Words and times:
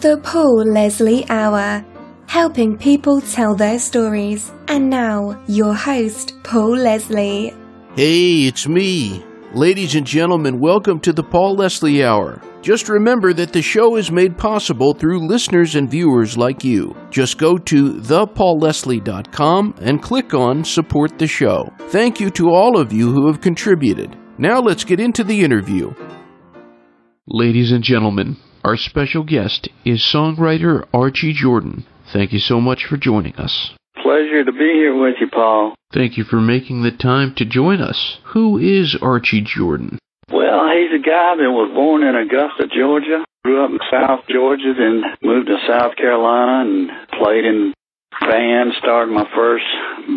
The 0.00 0.16
Paul 0.18 0.62
Leslie 0.64 1.28
Hour, 1.28 1.84
helping 2.28 2.78
people 2.78 3.20
tell 3.20 3.56
their 3.56 3.80
stories. 3.80 4.52
And 4.68 4.88
now, 4.88 5.42
your 5.48 5.74
host, 5.74 6.34
Paul 6.44 6.76
Leslie. 6.76 7.52
Hey, 7.96 8.46
it's 8.46 8.68
me. 8.68 9.24
Ladies 9.54 9.96
and 9.96 10.06
gentlemen, 10.06 10.60
welcome 10.60 11.00
to 11.00 11.12
the 11.12 11.24
Paul 11.24 11.56
Leslie 11.56 12.04
Hour. 12.04 12.40
Just 12.62 12.88
remember 12.88 13.32
that 13.32 13.52
the 13.52 13.60
show 13.60 13.96
is 13.96 14.12
made 14.12 14.38
possible 14.38 14.94
through 14.94 15.26
listeners 15.26 15.74
and 15.74 15.90
viewers 15.90 16.38
like 16.38 16.62
you. 16.62 16.94
Just 17.10 17.36
go 17.36 17.58
to 17.58 17.94
thepaulleslie.com 17.94 19.74
and 19.80 20.00
click 20.00 20.32
on 20.32 20.62
Support 20.62 21.18
the 21.18 21.26
Show. 21.26 21.72
Thank 21.88 22.20
you 22.20 22.30
to 22.30 22.50
all 22.50 22.78
of 22.78 22.92
you 22.92 23.10
who 23.10 23.26
have 23.26 23.40
contributed. 23.40 24.16
Now 24.38 24.60
let's 24.60 24.84
get 24.84 25.00
into 25.00 25.24
the 25.24 25.40
interview. 25.40 25.92
Ladies 27.26 27.72
and 27.72 27.82
gentlemen, 27.82 28.36
our 28.68 28.76
special 28.76 29.24
guest 29.24 29.66
is 29.86 30.06
songwriter 30.14 30.86
Archie 30.92 31.32
Jordan. 31.32 31.86
Thank 32.12 32.34
you 32.34 32.38
so 32.38 32.60
much 32.60 32.84
for 32.84 32.98
joining 32.98 33.34
us. 33.36 33.72
Pleasure 34.02 34.44
to 34.44 34.52
be 34.52 34.72
here 34.76 34.94
with 34.94 35.14
you, 35.22 35.28
Paul. 35.32 35.74
Thank 35.94 36.18
you 36.18 36.24
for 36.24 36.38
making 36.38 36.82
the 36.82 36.90
time 36.90 37.34
to 37.36 37.46
join 37.46 37.80
us. 37.80 38.18
Who 38.34 38.58
is 38.58 38.94
Archie 39.00 39.40
Jordan? 39.40 39.98
Well, 40.30 40.68
he's 40.68 40.92
a 40.92 41.02
guy 41.02 41.36
that 41.40 41.50
was 41.50 41.72
born 41.74 42.02
in 42.02 42.14
Augusta, 42.14 42.68
Georgia, 42.68 43.24
grew 43.42 43.64
up 43.64 43.70
in 43.70 43.78
South 43.90 44.28
Georgia, 44.28 44.74
then 44.76 45.00
moved 45.22 45.46
to 45.46 45.56
South 45.66 45.96
Carolina 45.96 46.68
and 46.68 46.90
played 47.18 47.46
in 47.46 47.72
band, 48.20 48.72
started 48.78 49.12
my 49.12 49.26
first 49.34 49.66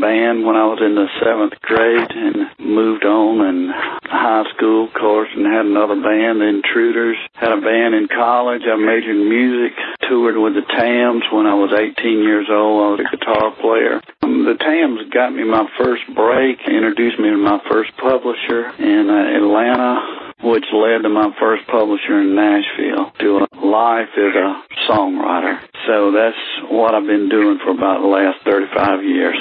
band 0.01 0.45
when 0.45 0.55
I 0.55 0.65
was 0.65 0.79
in 0.81 0.95
the 0.95 1.07
seventh 1.21 1.59
grade 1.61 2.11
and 2.11 2.49
moved 2.59 3.05
on 3.05 3.45
in 3.45 3.69
high 4.05 4.45
school, 4.55 4.87
of 4.87 4.93
course, 4.93 5.29
and 5.35 5.45
had 5.45 5.65
another 5.65 5.95
band, 5.95 6.41
the 6.41 6.47
Intruders. 6.47 7.17
Had 7.33 7.51
a 7.51 7.61
band 7.61 7.95
in 7.95 8.07
college. 8.07 8.63
I 8.65 8.75
majored 8.75 9.15
in 9.15 9.29
music, 9.29 9.77
toured 10.07 10.37
with 10.37 10.53
the 10.53 10.65
Tams 10.65 11.23
when 11.31 11.45
I 11.45 11.55
was 11.55 11.73
18 11.73 12.23
years 12.23 12.47
old. 12.49 12.81
I 12.81 12.89
was 12.91 12.99
a 13.01 13.15
guitar 13.15 13.51
player. 13.59 14.01
Um, 14.21 14.45
the 14.45 14.57
Tams 14.57 15.09
got 15.11 15.33
me 15.33 15.43
my 15.43 15.67
first 15.77 16.03
break, 16.13 16.59
introduced 16.67 17.19
me 17.19 17.29
to 17.29 17.37
my 17.37 17.61
first 17.69 17.95
publisher 17.97 18.69
in 18.79 19.09
uh, 19.09 19.37
Atlanta 19.37 20.21
which 20.43 20.65
led 20.73 21.03
to 21.03 21.09
my 21.09 21.29
first 21.39 21.67
publisher 21.67 22.19
in 22.19 22.35
Nashville, 22.35 23.11
to 23.19 23.37
a 23.37 23.65
life 23.65 24.09
as 24.17 24.33
a 24.35 24.63
songwriter. 24.89 25.61
So 25.87 26.11
that's 26.11 26.37
what 26.69 26.93
I've 26.93 27.07
been 27.07 27.29
doing 27.29 27.59
for 27.63 27.71
about 27.71 28.01
the 28.01 28.07
last 28.07 28.43
35 28.45 29.03
years. 29.03 29.37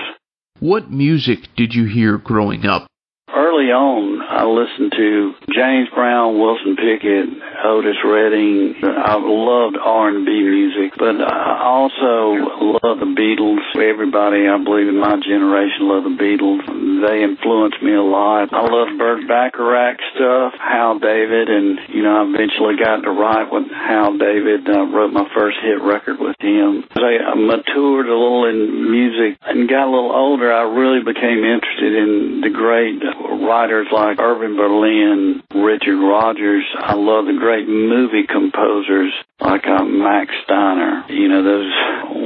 What 0.61 0.91
music 0.91 1.49
did 1.57 1.75
you 1.75 1.87
hear 1.87 2.19
growing 2.19 2.67
up? 2.67 2.87
Early 3.29 3.71
on, 3.71 4.21
I 4.23 4.45
listened 4.45 4.93
to 4.97 5.33
James 5.55 5.89
Brown, 5.95 6.39
Wilson 6.39 6.77
Pickett, 6.77 7.29
Otis 7.65 8.01
Redding. 8.05 8.81
I 8.83 9.21
loved 9.21 9.77
R&B 9.77 10.25
music, 10.25 10.97
but 10.97 11.21
I 11.21 11.61
also 11.61 12.81
love 12.81 12.99
the 13.01 13.13
Beatles. 13.13 13.61
Everybody, 13.77 14.49
I 14.49 14.57
believe, 14.63 14.89
in 14.89 14.99
my 14.99 15.21
generation 15.21 15.89
loved 15.89 16.07
the 16.09 16.17
Beatles. 16.17 16.65
They 17.05 17.23
influenced 17.23 17.83
me 17.83 17.95
a 17.95 18.03
lot. 18.03 18.53
I 18.53 18.65
love 18.65 18.97
Burt 18.97 19.29
Bacharach 19.29 19.99
stuff, 20.17 20.55
Hal 20.57 20.99
David, 20.99 21.49
and, 21.49 21.79
you 21.93 22.03
know, 22.03 22.17
I 22.17 22.23
eventually 22.29 22.77
got 22.81 23.05
to 23.05 23.11
write 23.11 23.53
with 23.53 23.69
Hal 23.69 24.17
David. 24.17 24.69
I 24.69 24.89
wrote 24.89 25.13
my 25.13 25.29
first 25.35 25.59
hit 25.61 25.81
record 25.83 26.21
with 26.21 26.37
him. 26.41 26.85
As 26.97 27.03
I 27.03 27.33
uh, 27.33 27.37
matured 27.37 28.07
a 28.09 28.17
little 28.17 28.49
in 28.49 28.91
music 28.91 29.39
and 29.45 29.69
got 29.69 29.89
a 29.89 29.93
little 29.93 30.13
older, 30.13 30.53
I 30.53 30.65
really 30.65 31.05
became 31.05 31.45
interested 31.45 31.93
in 31.93 32.41
the 32.41 32.51
great 32.51 33.01
writers 33.45 33.89
like 33.93 34.21
Irving 34.21 34.57
Berlin, 34.57 35.43
Richard 35.55 35.99
Rodgers. 35.99 36.65
I 36.79 36.95
love 36.95 37.27
the 37.27 37.37
great 37.39 37.50
movie 37.67 38.27
composers 38.27 39.13
like 39.41 39.67
uh, 39.67 39.85
Max 39.85 40.31
Steiner. 40.45 41.05
You 41.09 41.29
know, 41.29 41.43
those 41.43 41.73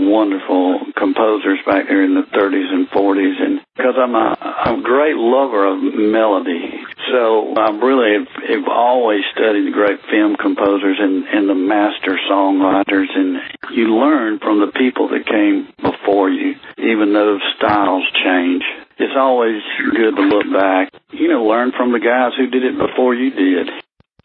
wonderful 0.08 0.81
composers 0.97 1.58
back 1.66 1.89
there 1.89 2.05
in 2.05 2.14
the 2.14 2.22
30s 2.22 2.72
and 2.72 2.89
40s. 2.91 3.42
And 3.42 3.61
because 3.77 3.94
I'm 3.97 4.14
a, 4.14 4.36
a 4.66 4.81
great 4.83 5.16
lover 5.16 5.66
of 5.66 5.78
melody. 5.81 6.84
So 7.12 7.54
I 7.56 7.71
really 7.71 8.26
have 8.49 8.69
always 8.69 9.22
studied 9.32 9.66
the 9.66 9.72
great 9.72 10.00
film 10.10 10.37
composers 10.37 10.99
and, 11.00 11.25
and 11.25 11.49
the 11.49 11.54
master 11.54 12.19
songwriters. 12.31 13.09
And 13.15 13.38
you 13.72 13.97
learn 13.97 14.38
from 14.38 14.60
the 14.60 14.72
people 14.72 15.09
that 15.09 15.26
came 15.26 15.69
before 15.82 16.31
you, 16.31 16.54
even 16.78 17.12
though 17.12 17.38
styles 17.56 18.04
change 18.25 18.62
it's 18.99 19.15
always 19.16 19.60
good 19.91 20.15
to 20.15 20.22
look 20.22 20.47
back, 20.53 20.93
you 21.10 21.28
know, 21.28 21.44
learn 21.44 21.72
from 21.76 21.93
the 21.93 21.99
guys 21.99 22.32
who 22.37 22.47
did 22.47 22.65
it 22.65 22.78
before 22.78 23.15
you 23.15 23.31
did. 23.31 23.69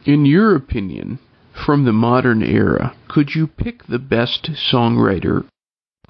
In 0.05 0.25
your 0.25 0.55
opinion, 0.55 1.19
from 1.65 1.83
the 1.83 1.91
modern 1.91 2.41
era, 2.41 2.95
could 3.09 3.35
you 3.35 3.47
pick 3.47 3.85
the 3.85 3.99
best 3.99 4.49
songwriter? 4.71 5.45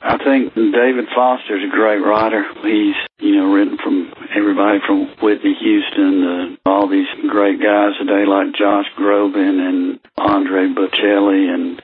I 0.02 0.18
think 0.18 0.54
David 0.54 1.06
Foster's 1.14 1.64
a 1.66 1.76
great 1.76 2.00
writer. 2.00 2.46
He's, 2.62 2.96
you 3.20 3.36
know, 3.36 3.52
written 3.52 3.78
from 3.84 4.14
everybody 4.36 4.80
from 4.86 5.10
Whitney 5.22 5.56
Houston 5.60 6.22
to 6.22 6.58
all 6.66 6.88
these 6.88 7.08
great 7.28 7.60
guys 7.60 7.98
today 8.00 8.26
like 8.26 8.54
Josh 8.56 8.86
Groban 8.98 9.60
and 9.60 10.00
Andre 10.18 10.68
Bocelli 10.68 11.50
and 11.54 11.82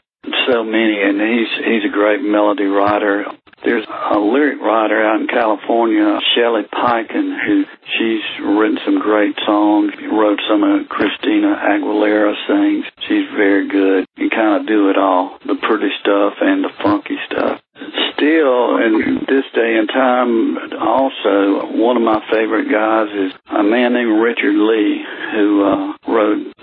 so 0.48 0.64
many 0.64 0.98
and 1.02 1.20
he's 1.22 1.66
he's 1.66 1.86
a 1.86 1.94
great 1.94 2.22
melody 2.22 2.66
writer. 2.66 3.26
There's 3.66 3.86
a 3.90 4.20
lyric 4.20 4.62
writer 4.62 5.04
out 5.04 5.22
in 5.22 5.28
California, 5.28 6.20
Shelly 6.36 6.64
Peiken, 6.72 7.34
who 7.46 7.66
she's 7.98 8.46
written 8.46 8.78
some 8.86 9.00
great 9.00 9.36
songs. 9.44 9.92
Wrote 10.12 10.40
some 10.48 10.64
of 10.64 10.88
Christina 10.88 11.58
Aguilera 11.58 12.36
sings. 12.48 12.86
She's 13.08 13.28
very 13.36 13.68
good. 13.68 14.06
You 14.18 14.30
kind 14.30 14.62
of 14.62 14.68
do 14.68 14.92
it 14.92 14.98
all, 14.98 15.40
the 15.44 15.56
pretty 15.56 15.90
stuff 16.00 16.34
and 16.42 16.64
the 16.64 16.70
funky 16.84 17.18
stuff. 17.26 17.60
Still, 17.76 18.78
in 18.78 19.26
this 19.28 19.44
day 19.54 19.76
and 19.76 19.90
time, 19.90 20.58
also, 20.80 21.68
one 21.76 21.98
of 21.98 22.04
my 22.04 22.24
favorite 22.32 22.72
guys 22.72 23.10
is 23.12 23.34
a 23.52 23.62
man 23.62 23.94
named 23.94 24.22
Richard 24.22 24.56
Leigh, 24.56 25.04
who 25.34 25.64
uh, 25.64 25.94
wrote 26.08 26.54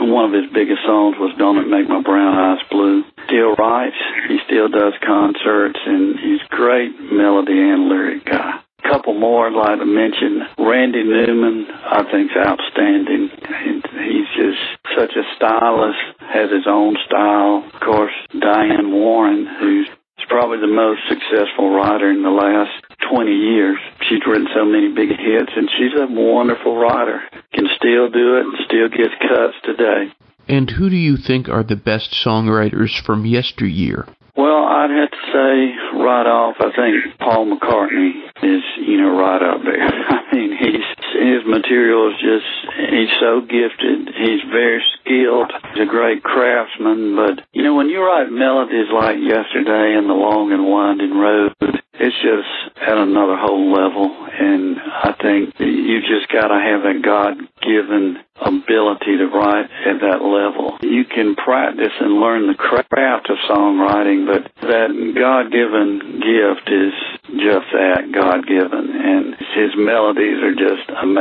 one 0.00 0.24
of 0.24 0.32
his 0.32 0.50
biggest 0.52 0.80
songs 0.86 1.16
was 1.18 1.34
Don't 1.38 1.58
It 1.58 1.68
Make 1.68 1.88
My 1.88 2.00
Brown 2.00 2.34
Eyes 2.34 2.64
Blue. 2.70 3.04
Still 3.26 3.54
writes, 3.54 3.96
he 4.28 4.38
still 4.46 4.68
does 4.68 4.94
concerts, 5.04 5.78
and 5.84 6.18
he's 6.18 6.40
great 6.48 6.98
melody 7.12 7.60
and 7.60 7.88
lyric 7.88 8.24
guy. 8.24 8.60
Couple 8.82 9.14
more 9.14 9.46
I'd 9.46 9.54
like 9.54 9.78
to 9.78 9.86
mention. 9.86 10.42
Randy 10.58 11.04
Newman, 11.04 11.68
I 11.70 12.02
think, 12.10 12.32
is 12.32 12.36
outstanding. 12.36 13.30
And 13.30 13.84
he's 14.04 14.26
just 14.36 14.58
such 14.98 15.12
a 15.14 15.22
stylist, 15.36 15.98
has 16.18 16.50
his 16.50 16.66
own 16.66 16.96
style. 17.06 17.64
Of 17.72 17.80
course, 17.80 18.12
Diane 18.38 18.90
Warren, 18.90 19.46
who's 19.46 19.88
probably 20.32 20.64
the 20.64 20.66
most 20.66 21.04
successful 21.12 21.68
writer 21.76 22.10
in 22.10 22.22
the 22.22 22.32
last 22.32 22.72
20 23.12 23.30
years. 23.30 23.76
She's 24.08 24.24
written 24.26 24.48
so 24.56 24.64
many 24.64 24.88
big 24.88 25.10
hits, 25.10 25.52
and 25.54 25.68
she's 25.76 25.92
a 26.00 26.08
wonderful 26.08 26.74
writer. 26.74 27.20
Can 27.52 27.68
still 27.76 28.08
do 28.08 28.40
it 28.40 28.48
and 28.48 28.56
still 28.64 28.88
gets 28.88 29.12
cuts 29.20 29.60
today. 29.62 30.08
And 30.48 30.70
who 30.70 30.88
do 30.88 30.96
you 30.96 31.18
think 31.18 31.50
are 31.50 31.62
the 31.62 31.76
best 31.76 32.16
songwriters 32.24 32.96
from 33.04 33.26
yesteryear? 33.26 34.08
Well, 34.34 34.64
I'd 34.64 34.88
have 34.88 35.10
to 35.12 35.24
say 35.36 36.00
right 36.00 36.26
off, 36.26 36.56
I 36.58 36.72
think 36.72 37.18
Paul 37.20 37.52
McCartney 37.52 38.24
is, 38.42 38.64
you 38.80 38.96
know, 38.96 39.12
right 39.12 39.42
up 39.42 39.60
there. 39.62 39.84
I 39.84 40.34
mean, 40.34 40.56
he's 40.56 41.01
his 41.22 41.46
material 41.46 42.10
is 42.10 42.18
just 42.20 42.50
he's 42.90 43.14
so 43.20 43.40
gifted. 43.40 44.14
He's 44.14 44.42
very 44.50 44.82
skilled. 44.98 45.52
He's 45.72 45.82
a 45.82 45.90
great 45.90 46.22
craftsman. 46.22 47.16
But 47.16 47.46
you 47.52 47.62
know, 47.62 47.74
when 47.74 47.88
you 47.88 48.02
write 48.02 48.30
melodies 48.30 48.90
like 48.92 49.18
yesterday 49.18 49.94
and 49.96 50.08
the 50.08 50.14
long 50.14 50.52
and 50.52 50.66
winding 50.66 51.14
road, 51.16 51.54
it's 51.94 52.16
just 52.18 52.48
at 52.82 52.98
another 52.98 53.36
whole 53.36 53.70
level. 53.72 54.10
And 54.32 54.78
I 54.80 55.14
think 55.20 55.54
you 55.60 56.00
just 56.00 56.30
got 56.32 56.48
to 56.48 56.58
have 56.58 56.84
a 56.84 57.00
God 57.00 57.38
given 57.60 58.18
ability 58.40 59.18
to 59.18 59.26
write 59.26 59.70
at 59.86 60.00
that 60.00 60.18
level. 60.24 60.78
You 60.82 61.04
can 61.04 61.36
practice 61.36 61.92
and 62.00 62.18
learn 62.18 62.48
the 62.48 62.58
craft 62.58 63.30
of 63.30 63.38
songwriting, 63.48 64.26
but 64.26 64.50
that 64.66 64.90
God 65.14 65.52
given 65.52 66.18
gift 66.18 66.66
is 66.66 66.94
just 67.38 67.70
that 67.70 68.10
God 68.10 68.46
given. 68.46 68.90
And 68.98 69.36
his 69.54 69.70
melodies 69.76 70.42
are 70.42 70.54
just 70.58 70.90
amazing. 70.90 71.11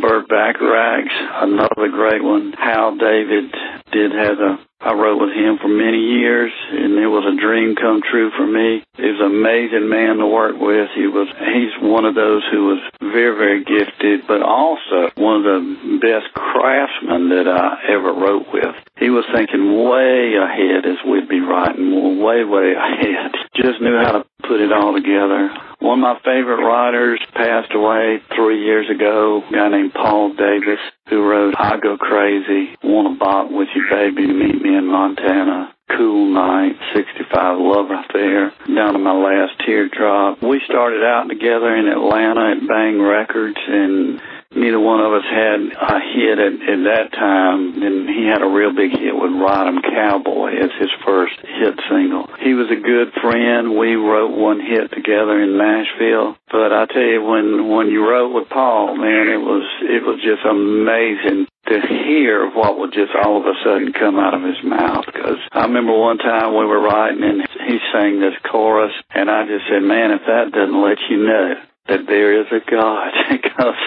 Burt 0.00 0.28
Bacharach's 0.28 1.12
another 1.42 1.88
great 1.90 2.22
one. 2.22 2.52
Hal 2.52 2.96
David 2.96 3.52
did 3.92 4.12
have 4.12 4.38
a 4.38 4.58
I 4.80 4.92
wrote 4.92 5.18
with 5.18 5.32
him 5.32 5.56
for 5.56 5.68
many 5.68 6.20
years, 6.20 6.52
and 6.70 6.98
it 7.00 7.08
was 7.08 7.24
a 7.24 7.40
dream 7.40 7.76
come 7.76 8.02
true 8.04 8.30
for 8.36 8.46
me. 8.46 8.84
He 8.96 9.08
was 9.08 9.20
an 9.24 9.32
amazing 9.32 9.88
man 9.88 10.18
to 10.18 10.26
work 10.26 10.60
with. 10.60 10.90
He 10.94 11.08
was 11.08 11.28
he's 11.32 11.72
one 11.80 12.04
of 12.04 12.14
those 12.14 12.44
who 12.52 12.76
was 12.76 12.80
very, 13.00 13.34
very 13.34 13.64
gifted, 13.64 14.28
but 14.28 14.42
also 14.42 15.08
one 15.16 15.40
of 15.40 15.44
the 15.48 15.98
best 16.04 16.28
craftsmen 16.36 17.32
that 17.32 17.48
I 17.48 17.88
ever 17.88 18.12
wrote 18.12 18.52
with. 18.52 18.76
He 19.00 19.08
was 19.08 19.24
thinking 19.32 19.80
way 19.80 20.36
ahead 20.36 20.84
as 20.84 21.00
we'd 21.08 21.28
be 21.28 21.40
writing, 21.40 22.20
way, 22.20 22.44
way 22.44 22.76
ahead. 22.76 23.32
Just 23.56 23.80
knew 23.80 23.96
how 23.96 24.20
to 24.20 24.24
put 24.44 24.60
it 24.60 24.72
all 24.72 24.92
together. 24.92 25.50
One 25.80 26.00
of 26.00 26.02
my 26.02 26.18
favorite 26.24 26.64
writers 26.64 27.20
passed 27.34 27.72
away 27.74 28.20
three 28.34 28.64
years 28.64 28.88
ago, 28.88 29.42
a 29.48 29.52
guy 29.52 29.68
named 29.68 29.92
Paul 29.92 30.32
Davis, 30.32 30.80
who 31.08 31.22
wrote 31.22 31.54
I 31.58 31.76
Go 31.78 31.96
Crazy, 31.96 32.76
Want 32.82 33.12
to 33.12 33.18
Bop 33.18 33.50
with 33.50 33.68
You 33.74 33.84
Baby, 33.90 34.26
Meet 34.26 34.62
Me 34.66 34.76
in 34.76 34.86
Montana. 34.86 35.74
Cool 35.96 36.34
Night, 36.34 36.74
65 36.94 37.58
Love 37.60 37.86
Affair, 37.90 38.52
down 38.66 38.94
to 38.94 38.98
my 38.98 39.12
last 39.12 39.52
teardrop. 39.64 40.42
We 40.42 40.60
started 40.66 41.04
out 41.04 41.28
together 41.28 41.76
in 41.76 41.86
Atlanta 41.86 42.56
at 42.56 42.66
Bang 42.66 43.00
Records 43.00 43.56
and 43.56 44.20
neither 44.54 44.80
one 44.80 45.00
of 45.00 45.12
us 45.12 45.24
had 45.24 45.60
a 45.74 45.98
hit 46.14 46.38
at, 46.38 46.54
at 46.62 46.80
that 46.84 47.12
time. 47.12 47.82
And 47.82 48.08
he 48.08 48.26
had 48.26 48.42
a 48.42 48.48
real 48.48 48.74
big 48.74 48.92
hit 48.92 49.14
with 49.14 49.32
Ride 49.32 49.68
'em 49.68 49.82
Cowboy 49.82 50.56
as 50.56 50.70
his 50.78 50.90
first 51.04 51.34
hit 51.40 51.80
single. 51.88 52.28
He 52.40 52.54
was 52.54 52.70
a 52.70 52.76
good 52.76 53.12
friend. 53.20 53.76
We 53.76 53.96
wrote 53.96 54.32
one 54.32 54.60
hit 54.60 54.92
together 54.92 55.40
in 55.40 55.56
Nashville. 55.56 56.36
But 56.50 56.72
I 56.72 56.86
tell 56.86 57.02
you, 57.02 57.22
when 57.22 57.68
when 57.68 57.88
you 57.88 58.08
wrote 58.08 58.32
with 58.32 58.48
Paul, 58.48 58.96
man, 58.96 59.28
it 59.28 59.40
was 59.40 59.64
it 59.82 60.02
was 60.04 60.20
just 60.22 60.44
amazing 60.44 61.46
to 61.66 61.80
hear 61.80 62.48
what 62.50 62.78
would 62.78 62.92
just 62.92 63.12
all 63.14 63.38
of 63.38 63.46
a 63.46 63.54
sudden 63.64 63.92
come 63.92 64.18
out 64.18 64.34
of 64.34 64.42
his 64.42 64.62
mouth. 64.62 65.04
Because 65.06 65.38
I 65.52 65.62
remember 65.62 65.98
one 65.98 66.18
time 66.18 66.54
we 66.54 66.64
were 66.64 66.80
writing 66.80 67.24
and 67.24 67.42
he 67.66 67.78
sang 67.92 68.20
this 68.20 68.38
chorus, 68.50 68.92
and 69.10 69.28
I 69.30 69.46
just 69.46 69.66
said, 69.68 69.82
"Man, 69.82 70.12
if 70.12 70.22
that 70.26 70.52
doesn't 70.52 70.80
let 70.80 70.98
you 71.10 71.18
know." 71.18 71.54
That 71.88 72.06
there 72.06 72.40
is 72.40 72.46
a 72.50 72.58
God, 72.68 73.12
because 73.30 73.78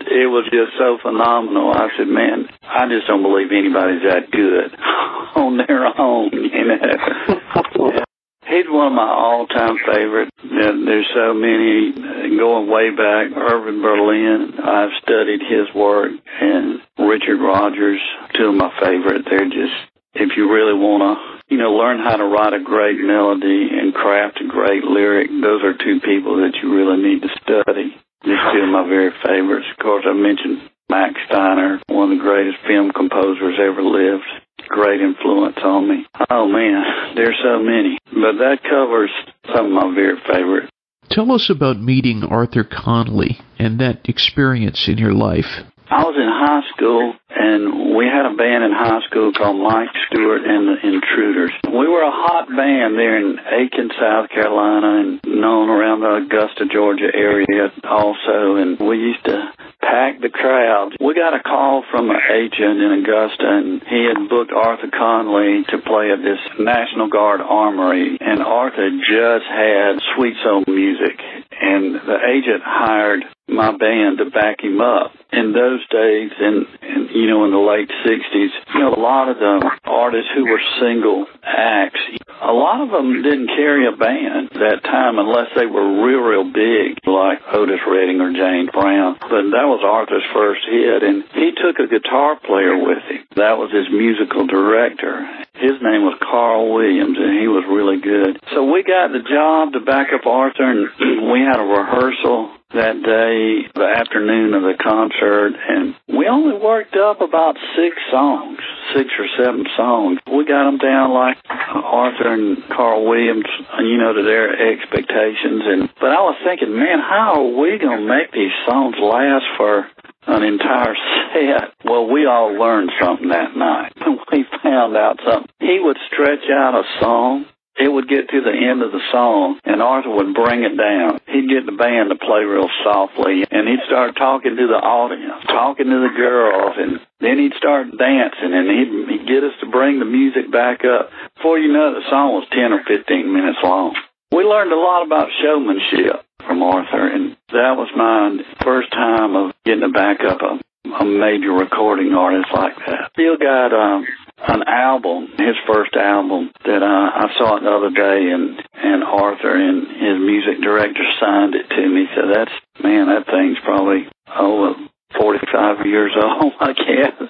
it 0.00 0.30
was 0.30 0.48
just 0.50 0.72
so 0.78 0.98
phenomenal. 1.02 1.72
I 1.72 1.88
said, 1.96 2.08
"Man, 2.08 2.48
I 2.62 2.88
just 2.88 3.06
don't 3.06 3.22
believe 3.22 3.52
anybody's 3.52 4.02
that 4.02 4.30
good 4.30 4.74
on 5.36 5.58
their 5.58 5.84
own." 6.00 6.30
You 6.32 6.64
know, 6.64 8.00
He's 8.46 8.68
one 8.68 8.88
of 8.88 8.92
my 8.92 9.08
all-time 9.08 9.78
favorites. 9.86 10.30
There's 10.42 11.08
so 11.14 11.32
many 11.32 11.90
uh, 11.96 12.38
going 12.38 12.68
way 12.68 12.90
back. 12.90 13.32
Irving 13.34 13.80
Berlin, 13.80 14.60
I've 14.62 14.92
studied 15.02 15.40
his 15.40 15.74
work, 15.74 16.12
and 16.40 16.80
Richard 16.98 17.40
Rodgers, 17.40 18.00
two 18.34 18.48
of 18.48 18.54
my 18.54 18.70
favorites. 18.78 19.26
They're 19.30 19.48
just, 19.48 19.74
if 20.12 20.36
you 20.36 20.52
really 20.52 20.74
want 20.74 21.18
to, 21.18 21.33
you 21.54 21.62
know, 21.62 21.70
learn 21.70 22.02
how 22.02 22.16
to 22.18 22.26
write 22.26 22.52
a 22.52 22.58
great 22.58 22.98
melody 22.98 23.70
and 23.70 23.94
craft 23.94 24.42
a 24.42 24.48
great 24.50 24.82
lyric, 24.82 25.30
those 25.30 25.62
are 25.62 25.78
two 25.78 26.02
people 26.02 26.42
that 26.42 26.58
you 26.58 26.74
really 26.74 26.98
need 26.98 27.22
to 27.22 27.30
study. 27.46 27.94
Just 28.26 28.42
two 28.50 28.66
of 28.66 28.74
my 28.74 28.82
very 28.82 29.14
favorites. 29.22 29.70
Of 29.70 29.78
course, 29.78 30.02
I 30.02 30.14
mentioned 30.18 30.68
Max 30.90 31.14
Steiner, 31.30 31.78
one 31.86 32.10
of 32.10 32.18
the 32.18 32.24
greatest 32.24 32.58
film 32.66 32.90
composers 32.90 33.54
ever 33.62 33.86
lived 33.86 34.26
great 34.66 35.00
influence 35.00 35.58
on 35.62 35.88
me. 35.88 36.06
Oh 36.30 36.48
man, 36.48 37.14
there's 37.14 37.38
so 37.44 37.62
many. 37.62 37.98
But 38.06 38.42
that 38.42 38.58
covers 38.64 39.10
some 39.54 39.66
of 39.66 39.72
my 39.72 39.94
very 39.94 40.18
favorites. 40.26 40.70
Tell 41.10 41.30
us 41.30 41.50
about 41.50 41.78
meeting 41.78 42.24
Arthur 42.24 42.64
Conley 42.64 43.38
and 43.58 43.78
that 43.78 44.08
experience 44.08 44.88
in 44.88 44.98
your 44.98 45.12
life. 45.12 45.62
I 45.90 46.00
was 46.04 46.16
in 46.16 46.24
high 46.24 46.64
school 46.72 47.12
and 47.28 47.94
we 47.94 48.08
had 48.08 48.24
a 48.24 48.32
band 48.32 48.64
in 48.64 48.72
high 48.72 49.04
school 49.04 49.32
called 49.36 49.60
Mike 49.60 49.92
Stewart 50.08 50.40
and 50.40 50.64
the 50.68 50.80
Intruders. 50.80 51.52
We 51.68 51.86
were 51.86 52.00
a 52.00 52.10
hot 52.10 52.48
band 52.48 52.96
there 52.96 53.20
in 53.20 53.36
Aiken, 53.36 53.90
South 54.00 54.30
Carolina 54.30 55.04
and 55.04 55.20
known 55.28 55.68
around 55.68 56.00
the 56.00 56.24
Augusta, 56.24 56.64
Georgia 56.72 57.12
area 57.12 57.68
also 57.84 58.56
and 58.56 58.80
we 58.80 58.96
used 58.96 59.24
to 59.26 59.52
pack 59.80 60.20
the 60.24 60.32
crowd. 60.32 60.96
We 61.00 61.12
got 61.12 61.36
a 61.36 61.42
call 61.44 61.84
from 61.90 62.08
an 62.08 62.20
agent 62.32 62.80
in 62.80 63.04
Augusta 63.04 63.44
and 63.44 63.84
he 63.84 64.08
had 64.08 64.28
booked 64.28 64.56
Arthur 64.56 64.88
Conley 64.88 65.68
to 65.68 65.84
play 65.84 66.08
at 66.16 66.24
this 66.24 66.40
National 66.58 67.12
Guard 67.12 67.42
Armory 67.44 68.16
and 68.20 68.40
Arthur 68.40 68.88
just 69.04 69.46
had 69.52 70.00
sweet 70.16 70.34
soul 70.40 70.64
music 70.66 71.20
and 71.60 71.94
the 71.94 72.18
agent 72.24 72.64
hired 72.64 73.24
my 73.54 73.76
band 73.76 74.18
to 74.18 74.30
back 74.30 74.62
him 74.62 74.80
up. 74.80 75.12
In 75.32 75.52
those 75.52 75.82
days, 75.88 76.30
and, 76.38 76.66
and 76.82 77.10
you 77.10 77.26
know, 77.26 77.44
in 77.44 77.50
the 77.50 77.58
late 77.58 77.90
'60s, 78.06 78.52
you 78.74 78.80
know, 78.80 78.94
a 78.94 79.00
lot 79.00 79.28
of 79.28 79.38
the 79.38 79.70
artists 79.84 80.30
who 80.34 80.46
were 80.46 80.62
single 80.78 81.26
acts, 81.42 81.98
a 82.40 82.52
lot 82.52 82.82
of 82.82 82.90
them 82.90 83.22
didn't 83.22 83.48
carry 83.48 83.86
a 83.86 83.96
band 83.96 84.50
that 84.54 84.84
time 84.84 85.18
unless 85.18 85.50
they 85.56 85.66
were 85.66 86.06
real, 86.06 86.22
real 86.22 86.44
big, 86.44 86.98
like 87.06 87.42
Otis 87.50 87.82
Redding 87.86 88.20
or 88.20 88.30
James 88.30 88.70
Brown. 88.70 89.16
But 89.18 89.50
that 89.50 89.66
was 89.66 89.82
Arthur's 89.82 90.26
first 90.32 90.62
hit, 90.70 91.02
and 91.02 91.24
he 91.34 91.50
took 91.58 91.82
a 91.82 91.90
guitar 91.90 92.38
player 92.38 92.78
with 92.78 93.02
him. 93.10 93.26
That 93.34 93.58
was 93.58 93.74
his 93.74 93.90
musical 93.90 94.46
director. 94.46 95.26
His 95.54 95.78
name 95.82 96.02
was 96.02 96.18
Carl 96.18 96.74
Williams, 96.74 97.16
and 97.18 97.38
he 97.38 97.46
was 97.46 97.64
really 97.70 97.98
good. 98.02 98.42
So 98.54 98.66
we 98.70 98.82
got 98.82 99.14
the 99.14 99.22
job 99.22 99.72
to 99.72 99.80
back 99.80 100.08
up 100.12 100.26
Arthur, 100.26 100.66
and 100.66 100.90
we 101.32 101.40
had 101.40 101.58
a 101.58 101.66
rehearsal 101.66 102.50
that 102.74 102.98
day, 103.02 103.70
the 103.74 103.86
afternoon 103.86 104.54
of 104.54 104.62
the 104.62 104.74
concert, 104.76 105.54
and 105.54 105.94
we 106.08 106.26
only 106.26 106.58
worked 106.58 106.96
up 106.96 107.20
about 107.20 107.56
six 107.76 107.96
songs, 108.10 108.58
six 108.94 109.10
or 109.18 109.26
seven 109.38 109.64
songs. 109.76 110.18
We 110.26 110.44
got 110.44 110.64
them 110.66 110.78
down 110.78 111.14
like 111.14 111.38
Arthur 111.48 112.34
and 112.34 112.58
Carl 112.68 113.06
Williams, 113.06 113.46
you 113.78 113.98
know, 113.98 114.12
to 114.12 114.22
their 114.22 114.50
expectations. 114.50 115.62
And 115.64 115.88
but 116.00 116.10
I 116.10 116.20
was 116.26 116.36
thinking, 116.44 116.74
man, 116.74 116.98
how 116.98 117.42
are 117.42 117.60
we 117.60 117.78
gonna 117.78 118.02
make 118.02 118.32
these 118.32 118.54
songs 118.66 118.96
last 119.00 119.46
for 119.56 119.86
an 120.26 120.42
entire 120.42 120.94
set. 121.32 121.74
Well, 121.84 122.08
we 122.08 122.26
all 122.26 122.54
learned 122.58 122.90
something 123.00 123.28
that 123.28 123.56
night. 123.56 123.92
We 124.32 124.44
found 124.64 124.96
out 124.96 125.20
something. 125.24 125.48
He 125.60 125.78
would 125.80 125.98
stretch 126.10 126.50
out 126.50 126.74
a 126.74 126.82
song 127.00 127.46
it 127.76 127.90
would 127.90 128.08
get 128.08 128.30
to 128.30 128.40
the 128.40 128.54
end 128.54 128.82
of 128.82 128.92
the 128.92 129.02
song 129.10 129.58
and 129.64 129.82
Arthur 129.82 130.14
would 130.14 130.34
bring 130.34 130.62
it 130.62 130.78
down. 130.78 131.18
He'd 131.26 131.50
get 131.50 131.66
the 131.66 131.74
band 131.74 132.10
to 132.10 132.16
play 132.16 132.46
real 132.46 132.70
softly 132.86 133.42
and 133.50 133.66
he'd 133.66 133.82
start 133.86 134.14
talking 134.16 134.54
to 134.54 134.66
the 134.66 134.78
audience, 134.78 135.42
talking 135.46 135.90
to 135.90 136.00
the 136.06 136.14
girls 136.14 136.74
and 136.78 137.00
then 137.18 137.38
he'd 137.38 137.58
start 137.58 137.90
dancing 137.98 138.54
and 138.54 138.66
he'd, 138.70 138.92
he'd 139.10 139.26
get 139.26 139.42
us 139.42 139.58
to 139.60 139.66
bring 139.66 139.98
the 139.98 140.06
music 140.06 140.50
back 140.52 140.86
up. 140.86 141.10
Before 141.34 141.58
you 141.58 141.72
know 141.72 141.90
it, 141.90 141.98
the 141.98 142.10
song 142.10 142.38
was 142.38 142.46
10 142.54 142.72
or 142.72 142.82
15 142.86 143.32
minutes 143.32 143.58
long. 143.62 143.94
We 144.30 144.44
learned 144.44 144.72
a 144.72 144.78
lot 144.78 145.06
about 145.06 145.34
showmanship 145.42 146.22
from 146.46 146.62
Arthur 146.62 147.06
and 147.10 147.36
that 147.50 147.74
was 147.74 147.90
my 147.96 148.38
first 148.62 148.92
time 148.92 149.34
of 149.34 149.52
getting 149.64 149.82
to 149.82 149.90
back 149.90 150.22
up 150.22 150.42
a, 150.42 150.62
a 150.94 151.04
major 151.04 151.50
recording 151.50 152.14
artist 152.14 152.48
like 152.54 152.76
that. 152.86 153.10
Still 153.12 153.36
got, 153.36 153.74
um, 153.74 154.06
an 154.48 154.62
album, 154.66 155.28
his 155.38 155.56
first 155.66 155.94
album 155.94 156.50
that 156.64 156.82
uh, 156.82 157.08
I 157.14 157.26
saw 157.38 157.56
it 157.56 157.62
the 157.62 157.70
other 157.70 157.90
day, 157.90 158.30
and 158.30 158.60
and 158.74 159.04
Arthur 159.04 159.54
and 159.56 159.86
his 159.88 160.18
music 160.20 160.62
director 160.62 161.04
signed 161.20 161.54
it 161.54 161.68
to 161.68 161.88
me. 161.88 162.06
So 162.14 162.28
that's 162.32 162.52
man, 162.82 163.08
that 163.08 163.26
thing's 163.26 163.58
probably 163.64 164.08
oh, 164.36 164.74
45 165.18 165.86
years 165.86 166.12
old, 166.22 166.52
I 166.60 166.72
guess. 166.72 167.28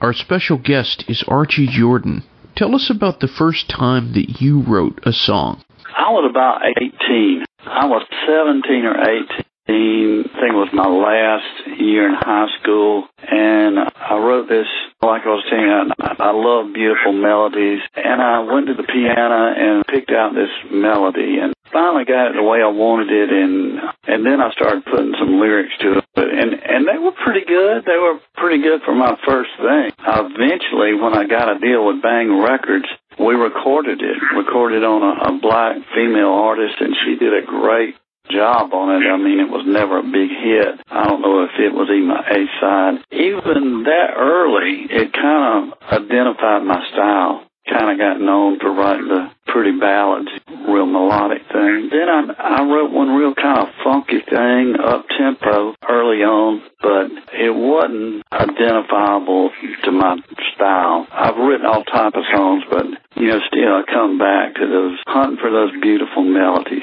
Our 0.00 0.12
special 0.12 0.58
guest 0.58 1.04
is 1.08 1.24
Archie 1.28 1.68
Jordan. 1.68 2.24
Tell 2.56 2.74
us 2.74 2.90
about 2.90 3.20
the 3.20 3.28
first 3.28 3.68
time 3.68 4.12
that 4.14 4.40
you 4.40 4.62
wrote 4.62 5.00
a 5.04 5.12
song. 5.12 5.62
I 5.96 6.10
was 6.10 6.28
about 6.28 6.62
18. 6.76 7.44
I 7.66 7.86
was 7.86 8.02
17 8.26 8.84
or 8.84 9.00
18 9.00 9.44
I 9.70 10.22
think 10.26 10.50
it 10.50 10.58
was 10.58 10.74
my 10.74 10.88
last 10.88 11.78
year 11.78 12.08
in 12.08 12.14
high 12.14 12.50
school, 12.60 13.06
and 13.22 13.78
I 13.78 14.18
wrote 14.18 14.48
this, 14.48 14.66
like 15.02 15.22
I 15.22 15.30
was 15.30 15.46
saying, 15.46 15.70
I, 15.70 16.16
I 16.18 16.32
love 16.34 16.74
beautiful 16.74 17.12
melodies, 17.12 17.78
and 17.94 18.20
I 18.20 18.40
went 18.40 18.66
to 18.66 18.74
the 18.74 18.82
piano 18.82 19.54
and 19.54 19.86
picked 19.86 20.10
out 20.10 20.34
this 20.34 20.50
melody, 20.72 21.38
and 21.38 21.54
finally 21.70 22.04
got 22.04 22.30
it 22.30 22.34
the 22.34 22.42
way 22.42 22.58
I 22.62 22.68
wanted 22.68 23.14
it, 23.14 23.30
and 23.30 23.78
and 24.10 24.26
then 24.26 24.42
I 24.42 24.50
started 24.50 24.84
putting 24.90 25.14
some 25.18 25.38
lyrics 25.38 25.74
to 25.86 26.02
it, 26.02 26.04
and 26.18 26.50
and 26.58 26.82
they 26.90 26.98
were 26.98 27.14
pretty 27.14 27.46
good. 27.46 27.86
They 27.86 27.98
were 27.98 28.18
pretty 28.34 28.62
good 28.62 28.82
for 28.82 28.94
my 28.94 29.14
first 29.22 29.54
thing. 29.54 29.94
Eventually, 30.02 30.98
when 30.98 31.14
I 31.14 31.30
got 31.30 31.46
a 31.46 31.62
deal 31.62 31.86
with 31.86 32.02
Bang 32.02 32.42
Records, 32.42 32.90
we 33.18 33.38
recorded 33.38 34.02
it, 34.02 34.18
recorded 34.34 34.82
on 34.82 35.02
a, 35.02 35.30
a 35.30 35.38
black 35.38 35.78
female 35.94 36.34
artist, 36.34 36.74
and 36.80 36.94
she 37.06 37.14
did 37.14 37.38
a 37.38 37.46
great 37.46 37.94
job 38.30 38.72
on 38.72 39.02
it. 39.02 39.06
I 39.06 39.16
mean, 39.16 39.40
it 39.40 39.50
was 39.50 39.66
never 39.66 39.98
a 39.98 40.02
big 40.02 40.30
hit. 40.30 40.80
I 40.88 41.04
don't 41.06 41.22
know 41.22 41.44
if 41.44 41.54
it 41.58 41.74
was 41.74 41.90
even 41.90 42.10
A 42.10 42.40
side. 42.60 43.02
Even 43.12 43.84
that 43.84 44.14
early, 44.16 44.86
it 44.88 45.12
kind 45.12 45.72
of 45.72 45.78
identified 45.92 46.62
my 46.64 46.80
style. 46.92 47.46
Kind 47.68 47.92
of 47.92 47.98
got 47.98 48.20
known 48.20 48.58
for 48.58 48.72
writing 48.72 49.06
the 49.06 49.30
pretty 49.46 49.78
ballads, 49.78 50.30
real 50.66 50.86
melodic 50.86 51.42
thing. 51.52 51.90
Then 51.92 52.08
I, 52.08 52.58
I 52.58 52.62
wrote 52.64 52.90
one 52.90 53.10
real 53.14 53.34
kind 53.34 53.60
of 53.60 53.68
funky 53.84 54.20
thing, 54.26 54.74
up 54.82 55.06
tempo, 55.16 55.74
early 55.88 56.24
on, 56.24 56.62
but 56.80 57.12
it 57.34 57.54
wasn't 57.54 58.24
identifiable 58.32 59.50
to 59.84 59.92
my 59.92 60.16
style. 60.54 61.06
I've 61.12 61.36
written 61.36 61.66
all 61.66 61.84
type 61.84 62.14
of 62.14 62.24
songs, 62.34 62.64
but 62.70 62.86
you 63.14 63.28
know, 63.28 63.40
still 63.46 63.74
I 63.76 63.82
come 63.86 64.18
back 64.18 64.54
to 64.54 64.66
those 64.66 64.98
hunting 65.06 65.38
for 65.38 65.50
those 65.50 65.70
beautiful 65.80 66.24
melodies. 66.24 66.82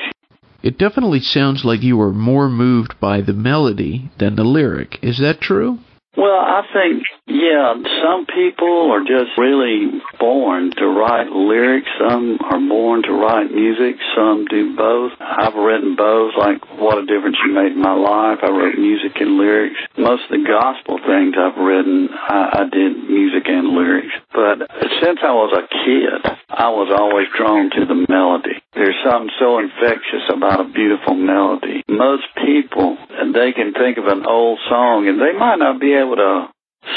It 0.64 0.78
definitely 0.78 1.20
sounds 1.20 1.64
like 1.64 1.84
you 1.84 1.98
were 1.98 2.14
more 2.14 2.50
moved 2.50 3.00
by 3.00 3.22
the 3.22 3.34
melody 3.34 4.10
than 4.18 4.36
the 4.36 4.44
lyric. 4.44 5.00
Is 5.02 5.20
that 5.20 5.40
true? 5.40 5.80
Well, 6.18 6.42
I 6.42 6.66
think, 6.74 7.04
yeah, 7.28 7.78
some 8.02 8.26
people 8.26 8.90
are 8.90 9.06
just 9.06 9.38
really 9.38 10.02
born 10.20 10.72
to 10.74 10.86
write 10.88 11.30
lyrics. 11.30 11.86
Some 12.02 12.40
are 12.42 12.58
born 12.58 13.04
to 13.04 13.14
write 13.14 13.54
music. 13.54 14.02
Some 14.18 14.46
do 14.50 14.76
both. 14.76 15.12
I've 15.22 15.54
written 15.54 15.96
both, 15.96 16.34
like 16.34 16.58
What 16.82 16.98
a 16.98 17.06
Difference 17.06 17.38
You 17.46 17.54
Made 17.54 17.74
in 17.74 17.82
My 17.82 17.94
Life. 17.94 18.40
I 18.42 18.50
wrote 18.50 18.80
music 18.80 19.14
and 19.22 19.38
lyrics. 19.38 19.78
Most 19.96 20.24
of 20.26 20.42
the 20.42 20.42
gospel 20.42 20.98
things 21.06 21.36
I've 21.38 21.62
written, 21.62 22.10
I, 22.10 22.66
I 22.66 22.70
did 22.70 22.98
music 23.06 23.46
and 23.46 23.78
lyrics. 23.78 24.18
But 24.34 24.66
since 24.98 25.20
I 25.22 25.38
was 25.38 25.54
a 25.54 25.70
kid, 25.70 26.34
I 26.50 26.70
was 26.70 26.90
always 26.98 27.28
drawn 27.38 27.70
to 27.78 27.86
the 27.86 28.06
melody. 28.10 28.58
There's 28.74 28.98
something 29.06 29.34
so 29.38 29.60
infectious 29.60 30.26
about 30.34 30.62
a 30.62 30.70
beautiful 30.74 31.14
melody. 31.14 31.84
Most 31.90 32.26
people, 32.38 32.98
they 33.34 33.52
can 33.52 33.74
think 33.74 33.98
of 33.98 34.06
an 34.06 34.26
old 34.26 34.60
song 34.70 35.08
and 35.08 35.20
they 35.20 35.34
might 35.38 35.58
not 35.58 35.82
be 35.82 35.94
able 35.94 36.07
able 36.08 36.16
to 36.16 36.48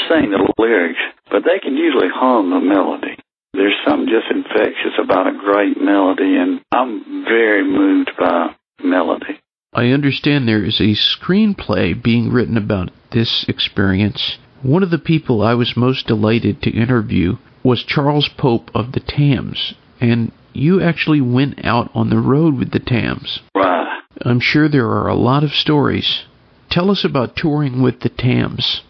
sing 0.07 0.31
the 0.31 0.53
lyrics, 0.57 0.99
but 1.29 1.43
they 1.43 1.59
can 1.59 1.75
usually 1.75 2.09
hum 2.13 2.49
the 2.49 2.59
melody. 2.59 3.17
There's 3.53 3.75
something 3.85 4.07
just 4.07 4.31
infectious 4.31 4.95
about 5.03 5.27
a 5.27 5.37
great 5.37 5.79
melody, 5.79 6.37
and 6.37 6.61
I'm 6.71 7.25
very 7.25 7.63
moved 7.63 8.11
by 8.17 8.55
melody. 8.83 9.39
I 9.73 9.87
understand 9.87 10.47
there 10.47 10.63
is 10.63 10.79
a 10.79 10.95
screenplay 10.95 12.01
being 12.01 12.31
written 12.31 12.57
about 12.57 12.91
this 13.11 13.45
experience. 13.47 14.37
One 14.61 14.83
of 14.83 14.91
the 14.91 14.97
people 14.97 15.41
I 15.41 15.53
was 15.53 15.75
most 15.75 16.07
delighted 16.07 16.61
to 16.61 16.69
interview 16.69 17.37
was 17.63 17.83
Charles 17.83 18.29
Pope 18.37 18.69
of 18.73 18.93
the 18.93 18.99
Tams, 18.99 19.73
and 19.99 20.31
you 20.53 20.81
actually 20.81 21.21
went 21.21 21.63
out 21.65 21.89
on 21.93 22.09
the 22.09 22.19
road 22.19 22.57
with 22.57 22.71
the 22.71 22.79
Tams. 22.79 23.39
Right. 23.55 24.01
I'm 24.23 24.39
sure 24.39 24.69
there 24.69 24.89
are 24.89 25.07
a 25.07 25.15
lot 25.15 25.43
of 25.43 25.51
stories. 25.51 26.23
Tell 26.69 26.91
us 26.91 27.03
about 27.03 27.35
touring 27.35 27.81
with 27.81 27.99
the 28.01 28.09
Tams. 28.09 28.81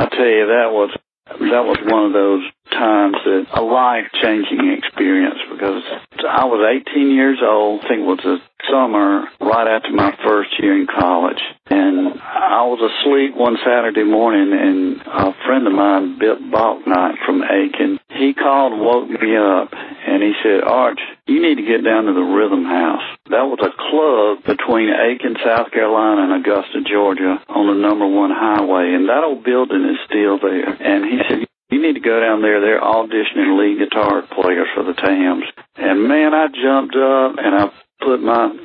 I 0.00 0.08
tell 0.08 0.24
you, 0.24 0.46
that 0.46 0.72
was 0.72 0.96
that 1.28 1.64
was 1.68 1.76
one 1.84 2.06
of 2.06 2.12
those 2.14 2.42
times 2.72 3.16
that 3.22 3.46
a 3.52 3.60
life 3.60 4.08
changing 4.22 4.72
experience 4.72 5.36
because 5.52 5.82
I 6.28 6.44
was 6.44 6.82
18 6.88 7.14
years 7.14 7.38
old. 7.42 7.84
I 7.84 7.88
think 7.88 8.00
it 8.02 8.06
was 8.06 8.20
the 8.22 8.38
summer 8.70 9.24
right 9.40 9.68
after 9.68 9.90
my 9.92 10.16
first 10.24 10.50
year 10.60 10.78
in 10.78 10.86
college, 10.86 11.40
and 11.66 12.20
I 12.20 12.62
was 12.68 12.80
asleep 12.80 13.34
one 13.36 13.56
Saturday 13.64 14.04
morning, 14.04 14.52
and 14.52 15.00
a 15.00 15.32
friend 15.46 15.66
of 15.66 15.72
mine, 15.72 16.18
Bill 16.18 16.36
Balknight 16.36 17.16
from 17.24 17.42
Aiken, 17.42 17.98
he 18.10 18.34
called 18.34 18.78
woke 18.78 19.08
me 19.08 19.36
up, 19.36 19.72
and 19.72 20.22
he 20.22 20.32
said, 20.42 20.62
Arch, 20.62 21.00
you 21.26 21.40
need 21.40 21.56
to 21.56 21.66
get 21.66 21.84
down 21.84 22.04
to 22.04 22.12
the 22.12 22.20
Rhythm 22.20 22.64
House. 22.64 23.06
That 23.30 23.48
was 23.48 23.60
a 23.62 23.72
club 23.72 24.44
between 24.44 24.90
Aiken, 24.90 25.36
South 25.44 25.70
Carolina, 25.72 26.28
and 26.28 26.44
Augusta, 26.44 26.82
Georgia, 26.84 27.40
on 27.48 27.66
the 27.68 27.78
number 27.80 28.06
one 28.06 28.30
highway, 28.30 28.92
and 28.92 29.08
that 29.08 29.24
old 29.24 29.44
building 29.44 29.88
is 29.88 29.98
still 30.06 30.38
there. 30.38 30.68
And 30.68 31.04
he 31.04 31.18
said, 31.28 31.46
you 31.70 31.80
need 31.80 31.94
to 31.94 32.00
go 32.00 32.20
down 32.20 32.42
there. 32.42 32.60
They're 32.60 32.80
auditioning 32.80 33.58
lead 33.58 33.78
guitar 33.78 34.22
players 34.22 34.68
for 34.74 34.84
the 34.84 34.94
Tams. 34.94 35.44
And 35.76 36.08
man, 36.08 36.34
I 36.34 36.46
jumped 36.48 36.96
up 36.96 37.36
and 37.38 37.54
I 37.54 37.70
put 38.00 38.20
my 38.20 38.56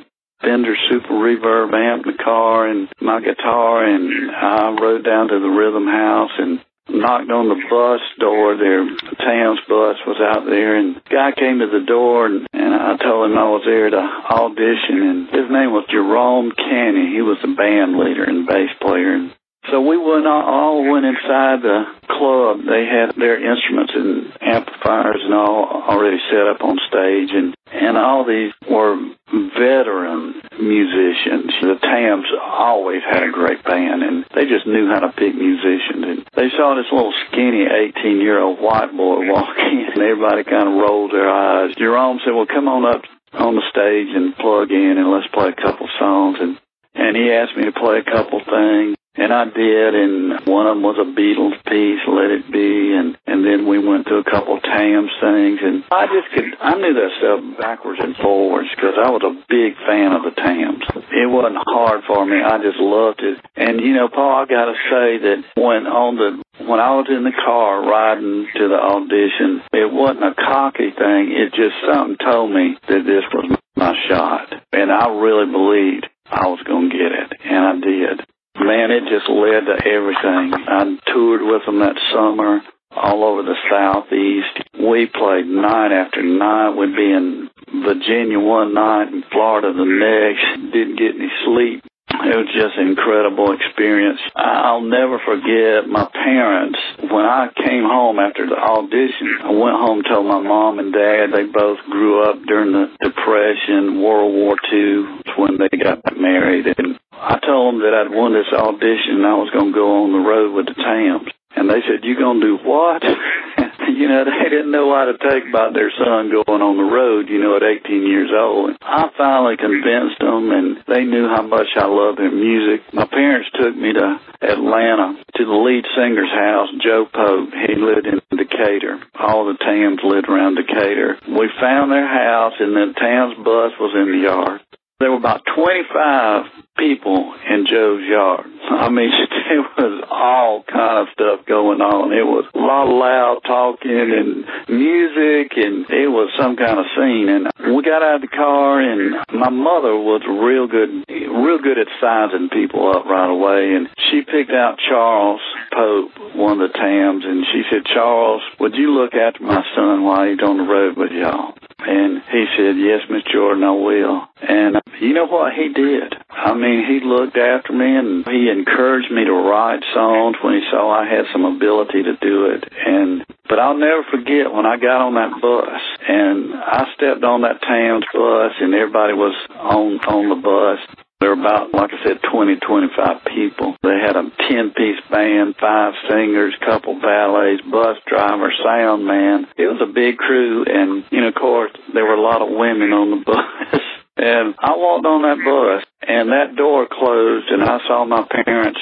Fender 0.41 0.75
Super 0.89 1.13
Reverb 1.13 1.73
amp 1.73 2.05
in 2.05 2.11
the 2.11 2.23
car 2.23 2.67
and 2.67 2.89
my 3.01 3.19
guitar 3.21 3.85
and 3.85 4.31
I 4.31 4.75
rode 4.79 5.05
down 5.05 5.29
to 5.29 5.39
the 5.39 5.49
Rhythm 5.49 5.87
House 5.87 6.31
and 6.37 6.59
knocked 6.89 7.31
on 7.31 7.49
the 7.49 7.57
bus 7.69 8.01
door. 8.19 8.57
Their 8.57 8.85
Tams 9.17 9.59
bus 9.67 9.97
was 10.05 10.21
out 10.21 10.45
there, 10.45 10.75
and 10.75 11.01
guy 11.09 11.31
came 11.33 11.59
to 11.59 11.67
the 11.67 11.85
door, 11.85 12.25
and, 12.25 12.47
and 12.53 12.73
I 12.73 12.97
told 12.97 13.31
him 13.31 13.37
I 13.37 13.49
was 13.49 13.63
there 13.65 13.89
to 13.89 13.97
audition. 13.97 15.01
And 15.01 15.19
his 15.29 15.49
name 15.49 15.71
was 15.73 15.89
Jerome 15.89 16.51
Canny. 16.51 17.13
He 17.13 17.21
was 17.21 17.37
the 17.41 17.53
band 17.53 17.97
leader 17.97 18.23
and 18.23 18.47
bass 18.47 18.69
player. 18.81 19.13
And 19.13 19.33
so 19.71 19.81
we 19.81 19.97
went 19.97 20.27
all, 20.27 20.43
all 20.43 20.91
went 20.91 21.05
inside 21.05 21.61
the 21.61 21.85
club. 22.07 22.61
They 22.65 22.85
had 22.85 23.15
their 23.17 23.37
instruments 23.41 23.93
and 23.95 24.31
amplifiers 24.41 25.21
and 25.23 25.33
all 25.33 25.83
already 25.89 26.17
set 26.29 26.47
up 26.47 26.61
on 26.61 26.77
stage, 26.87 27.29
and 27.33 27.55
and 27.71 27.97
all 27.97 28.25
these 28.25 28.53
were 28.69 28.95
veteran 29.31 30.41
musicians. 30.59 31.51
The 31.61 31.79
Tams 31.81 32.29
always 32.41 33.01
had 33.03 33.23
a 33.23 33.31
great 33.31 33.63
band, 33.63 34.03
and 34.03 34.25
they 34.33 34.45
just 34.45 34.67
knew 34.67 34.87
how 34.87 34.99
to 34.99 35.11
pick 35.11 35.35
musicians. 35.35 36.03
And 36.05 36.19
they 36.35 36.49
saw 36.55 36.75
this 36.75 36.91
little 36.91 37.13
skinny 37.27 37.65
18 37.65 38.21
year 38.21 38.39
old 38.39 38.59
white 38.59 38.95
boy 38.95 39.27
walk 39.31 39.57
in, 39.57 39.89
and 39.93 40.01
everybody 40.01 40.43
kind 40.43 40.69
of 40.69 40.75
rolled 40.75 41.11
their 41.11 41.29
eyes. 41.29 41.75
Jerome 41.75 42.19
said, 42.23 42.33
"Well, 42.33 42.47
come 42.47 42.67
on 42.67 42.85
up 42.85 43.01
on 43.33 43.55
the 43.55 43.65
stage 43.69 44.13
and 44.13 44.37
plug 44.37 44.71
in, 44.71 44.97
and 44.97 45.11
let's 45.11 45.27
play 45.33 45.49
a 45.49 45.61
couple 45.61 45.87
songs." 45.99 46.37
And 46.39 46.57
and 46.95 47.17
he 47.17 47.31
asked 47.31 47.57
me 47.57 47.65
to 47.65 47.73
play 47.73 47.99
a 47.99 48.03
couple 48.03 48.39
things. 48.39 48.95
And 49.17 49.31
I 49.31 49.45
did, 49.45 49.95
and 49.95 50.45
one 50.45 50.67
of 50.67 50.75
them 50.75 50.83
was 50.83 50.99
a 50.99 51.07
Beatles 51.07 51.55
piece, 51.63 52.03
Let 52.03 52.35
It 52.35 52.51
Be, 52.51 52.91
and 52.93 53.15
and 53.25 53.47
then 53.47 53.67
we 53.67 53.79
went 53.79 54.07
to 54.07 54.19
a 54.19 54.27
couple 54.27 54.59
Tams 54.59 55.11
things, 55.23 55.59
and 55.63 55.83
I 55.91 56.07
just 56.11 56.27
could, 56.35 56.51
I 56.59 56.75
knew 56.75 56.93
that 56.93 57.11
stuff 57.19 57.39
backwards 57.59 57.99
and 58.03 58.15
forwards 58.17 58.67
because 58.75 58.99
I 58.99 59.09
was 59.09 59.23
a 59.23 59.39
big 59.47 59.79
fan 59.87 60.11
of 60.11 60.27
the 60.27 60.35
Tams. 60.35 60.83
It 61.15 61.31
wasn't 61.31 61.63
hard 61.63 62.03
for 62.03 62.25
me, 62.25 62.43
I 62.43 62.59
just 62.59 62.79
loved 62.79 63.23
it. 63.23 63.39
And 63.55 63.79
you 63.79 63.95
know, 63.95 64.09
Paul, 64.11 64.43
I 64.43 64.45
got 64.51 64.67
to 64.67 64.77
say 64.91 65.07
that 65.23 65.39
when 65.55 65.87
on 65.87 66.15
the 66.19 66.43
when 66.67 66.79
I 66.79 66.91
was 66.99 67.07
in 67.07 67.23
the 67.23 67.35
car 67.35 67.87
riding 67.87 68.47
to 68.51 68.67
the 68.67 68.79
audition, 68.79 69.63
it 69.71 69.91
wasn't 69.91 70.27
a 70.27 70.35
cocky 70.35 70.91
thing. 70.91 71.31
It 71.31 71.55
just 71.55 71.75
something 71.87 72.19
told 72.19 72.51
me 72.51 72.75
that 72.87 73.03
this 73.07 73.23
was 73.31 73.57
my 73.75 73.95
shot, 74.07 74.51
and 74.71 74.91
I 74.91 75.07
really 75.07 75.51
believed 75.51 76.07
I 76.25 76.47
was 76.47 76.59
going 76.65 76.89
to 76.89 76.95
get 76.97 77.11
it, 77.11 77.31
and 77.43 77.63
I 77.63 77.73
did. 77.79 78.34
Man, 78.65 78.89
it 78.89 79.03
just 79.05 79.29
led 79.29 79.69
to 79.69 79.77
everything. 79.77 80.53
I 80.57 80.97
toured 81.13 81.41
with 81.43 81.65
them 81.65 81.79
that 81.79 81.95
summer 82.11 82.61
all 82.91 83.23
over 83.23 83.43
the 83.43 83.55
southeast. 83.69 84.57
We 84.73 85.05
played 85.05 85.45
night 85.45 85.91
after 85.91 86.23
night. 86.23 86.71
We'd 86.71 86.95
be 86.95 87.11
in 87.11 87.49
Virginia 87.85 88.39
one 88.39 88.73
night 88.73 89.11
and 89.11 89.23
Florida 89.31 89.71
the 89.73 89.85
next. 89.85 90.73
Didn't 90.73 90.97
get 90.97 91.15
any 91.15 91.29
sleep. 91.45 91.83
It 92.23 92.35
was 92.35 92.49
just 92.55 92.77
an 92.77 92.87
incredible 92.87 93.51
experience. 93.51 94.19
I'll 94.35 94.81
never 94.81 95.19
forget 95.19 95.87
my 95.87 96.07
parents. 96.11 96.79
When 96.99 97.25
I 97.25 97.49
came 97.55 97.83
home 97.83 98.19
after 98.19 98.47
the 98.47 98.55
audition, 98.55 99.43
I 99.43 99.51
went 99.51 99.75
home 99.75 100.03
told 100.03 100.25
my 100.25 100.39
mom 100.39 100.79
and 100.79 100.93
dad 100.93 101.33
they 101.33 101.43
both 101.43 101.79
grew 101.89 102.23
up 102.23 102.41
during 102.47 102.71
the 102.71 102.87
Depression, 103.01 104.01
World 104.01 104.33
War 104.33 104.55
II, 104.71 105.21
when 105.37 105.57
they 105.59 105.77
got 105.77 105.99
married. 106.17 106.67
And 106.77 106.99
I 107.11 107.39
told 107.39 107.75
them 107.75 107.81
that 107.81 107.93
I'd 107.93 108.15
won 108.15 108.33
this 108.33 108.51
audition 108.51 109.19
and 109.19 109.27
I 109.27 109.35
was 109.35 109.49
going 109.51 109.73
to 109.73 109.77
go 109.77 110.03
on 110.03 110.11
the 110.11 110.23
road 110.23 110.53
with 110.53 110.67
the 110.67 110.75
Tams. 110.75 111.29
And 111.55 111.69
they 111.69 111.81
said, 111.87 112.03
you 112.03 112.17
going 112.17 112.41
to 112.41 112.47
do 112.47 112.57
what? 112.63 113.03
you 113.97 114.07
know, 114.07 114.25
they 114.25 114.49
didn't 114.49 114.71
know 114.71 114.93
how 114.93 115.05
to 115.05 115.17
take 115.17 115.47
about 115.49 115.73
their 115.73 115.91
son 115.91 116.31
going 116.31 116.61
on 116.61 116.77
the 116.77 116.89
road, 116.89 117.29
you 117.29 117.39
know, 117.39 117.55
at 117.55 117.63
18 117.63 118.07
years 118.07 118.31
old. 118.33 118.77
I 118.81 119.09
finally 119.17 119.57
convinced 119.57 120.19
them, 120.19 120.51
and 120.51 120.81
they 120.87 121.03
knew 121.03 121.27
how 121.27 121.41
much 121.41 121.67
I 121.75 121.85
loved 121.85 122.17
their 122.17 122.31
music. 122.31 122.81
My 122.93 123.05
parents 123.05 123.49
took 123.53 123.75
me 123.75 123.93
to 123.93 124.19
Atlanta 124.41 125.21
to 125.37 125.45
the 125.45 125.59
lead 125.59 125.85
singer's 125.97 126.31
house, 126.33 126.69
Joe 126.81 127.05
Pope. 127.05 127.49
He 127.67 127.75
lived 127.75 128.07
in 128.07 128.21
Decatur. 128.33 129.01
All 129.19 129.45
the 129.45 129.57
Tams 129.57 129.99
lived 130.03 130.29
around 130.29 130.55
Decatur. 130.55 131.19
We 131.27 131.49
found 131.59 131.91
their 131.91 132.07
house, 132.07 132.53
and 132.59 132.75
the 132.75 132.93
Tams 132.97 133.35
bus 133.37 133.73
was 133.79 133.93
in 133.93 134.11
the 134.11 134.23
yard. 134.25 134.61
There 134.99 135.11
were 135.11 135.17
about 135.17 135.43
25 135.53 136.45
people 136.77 137.35
in 137.49 137.67
Joe's 137.67 138.03
yard. 138.07 138.47
I 138.69 138.89
mean, 138.89 139.09
it 139.51 139.63
was 139.77 140.03
all 140.09 140.63
kind 140.63 141.05
of 141.05 141.13
stuff 141.13 141.45
going 141.45 141.81
on. 141.81 142.11
It 142.13 142.25
was 142.25 142.45
a 142.53 142.57
lot 142.57 142.89
of 142.89 142.97
loud 142.97 143.39
talking 143.45 143.91
and 143.91 144.45
music, 144.69 145.53
and 145.57 145.85
it 145.89 146.09
was 146.09 146.33
some 146.37 146.55
kind 146.55 146.79
of 146.79 146.85
scene. 146.97 147.29
And 147.29 147.75
we 147.75 147.83
got 147.83 148.01
out 148.01 148.21
of 148.21 148.21
the 148.21 148.33
car, 148.33 148.81
and 148.81 149.15
my 149.33 149.49
mother 149.49 149.95
was 149.95 150.21
real 150.25 150.67
good, 150.67 151.05
real 151.09 151.59
good 151.61 151.77
at 151.77 151.87
sizing 152.01 152.49
people 152.49 152.89
up 152.91 153.05
right 153.05 153.29
away. 153.29 153.75
And 153.75 153.89
she 154.09 154.21
picked 154.21 154.51
out 154.51 154.79
Charles 154.81 155.41
Pope, 155.73 156.35
one 156.35 156.61
of 156.61 156.71
the 156.71 156.73
Tams, 156.73 157.23
and 157.25 157.45
she 157.51 157.63
said, 157.71 157.85
Charles, 157.85 158.41
would 158.59 158.75
you 158.75 158.91
look 158.91 159.13
after 159.13 159.43
my 159.43 159.63
son 159.75 160.03
while 160.03 160.25
he's 160.27 160.41
on 160.41 160.57
the 160.57 160.67
road 160.67 160.97
with 160.97 161.11
y'all? 161.11 161.53
And 161.87 162.21
he 162.31 162.45
said, 162.57 162.77
Yes, 162.77 163.01
Miss 163.09 163.23
Jordan, 163.31 163.63
I 163.63 163.71
will. 163.71 164.27
And 164.41 164.81
you 164.99 165.13
know 165.13 165.25
what 165.25 165.53
he 165.53 165.69
did? 165.69 166.15
I 166.29 166.53
mean, 166.53 166.85
he 166.85 167.05
looked 167.05 167.37
after 167.37 167.73
me 167.73 167.95
and 167.95 168.25
he 168.27 168.49
encouraged 168.49 169.11
me 169.11 169.25
to 169.25 169.31
write 169.31 169.83
songs 169.93 170.37
when 170.43 170.53
he 170.55 170.61
saw 170.71 170.91
I 170.91 171.05
had 171.05 171.25
some 171.31 171.45
ability 171.45 172.03
to 172.03 172.15
do 172.17 172.45
it. 172.47 172.63
And 172.85 173.25
but 173.47 173.59
I'll 173.59 173.77
never 173.77 174.03
forget 174.09 174.51
when 174.51 174.65
I 174.65 174.77
got 174.77 175.01
on 175.01 175.13
that 175.15 175.39
bus 175.41 175.81
and 176.07 176.53
I 176.55 176.87
stepped 176.95 177.23
on 177.23 177.41
that 177.41 177.61
Tams 177.61 178.05
bus 178.11 178.53
and 178.59 178.73
everybody 178.73 179.13
was 179.13 179.35
on 179.53 179.99
on 180.09 180.29
the 180.29 180.41
bus 180.41 181.04
there 181.19 181.35
were 181.35 181.41
about, 181.41 181.73
like 181.73 181.91
I 181.93 182.03
said, 182.03 182.19
20, 182.31 182.57
25 182.57 183.25
people. 183.25 183.75
They 183.81 183.99
had 184.05 184.15
a 184.15 184.29
10 184.49 184.73
piece 184.75 185.01
band, 185.09 185.55
five 185.59 185.93
singers, 186.09 186.53
couple 186.65 186.99
ballets, 186.99 187.61
bus 187.63 187.97
driver, 188.05 188.51
sound 188.63 189.05
man. 189.05 189.47
It 189.57 189.67
was 189.67 189.81
a 189.81 189.91
big 189.91 190.17
crew, 190.17 190.65
and, 190.67 191.05
you 191.11 191.21
know, 191.21 191.29
of 191.29 191.35
course, 191.35 191.71
there 191.93 192.03
were 192.03 192.15
a 192.15 192.21
lot 192.21 192.41
of 192.41 192.49
women 192.49 192.91
on 192.91 193.11
the 193.11 193.23
bus. 193.25 193.81
And 194.17 194.55
I 194.59 194.75
walked 194.75 195.05
on 195.05 195.23
that 195.23 195.43
bus, 195.43 195.85
and 196.07 196.29
that 196.29 196.55
door 196.55 196.87
closed, 196.87 197.47
and 197.49 197.63
I 197.63 197.79
saw 197.87 198.05
my 198.05 198.25
parents 198.45 198.79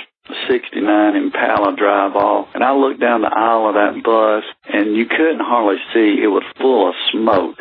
69 0.49 1.15
Impala 1.15 1.75
drive 1.75 2.15
off, 2.15 2.47
and 2.53 2.63
I 2.63 2.73
looked 2.73 3.01
down 3.01 3.21
the 3.21 3.33
aisle 3.33 3.67
of 3.67 3.75
that 3.75 4.03
bus, 4.03 4.43
and 4.71 4.95
you 4.95 5.05
couldn't 5.05 5.41
hardly 5.41 5.81
see. 5.93 6.21
It 6.23 6.27
was 6.31 6.43
full 6.57 6.89
of 6.89 6.95
smoke. 7.11 7.57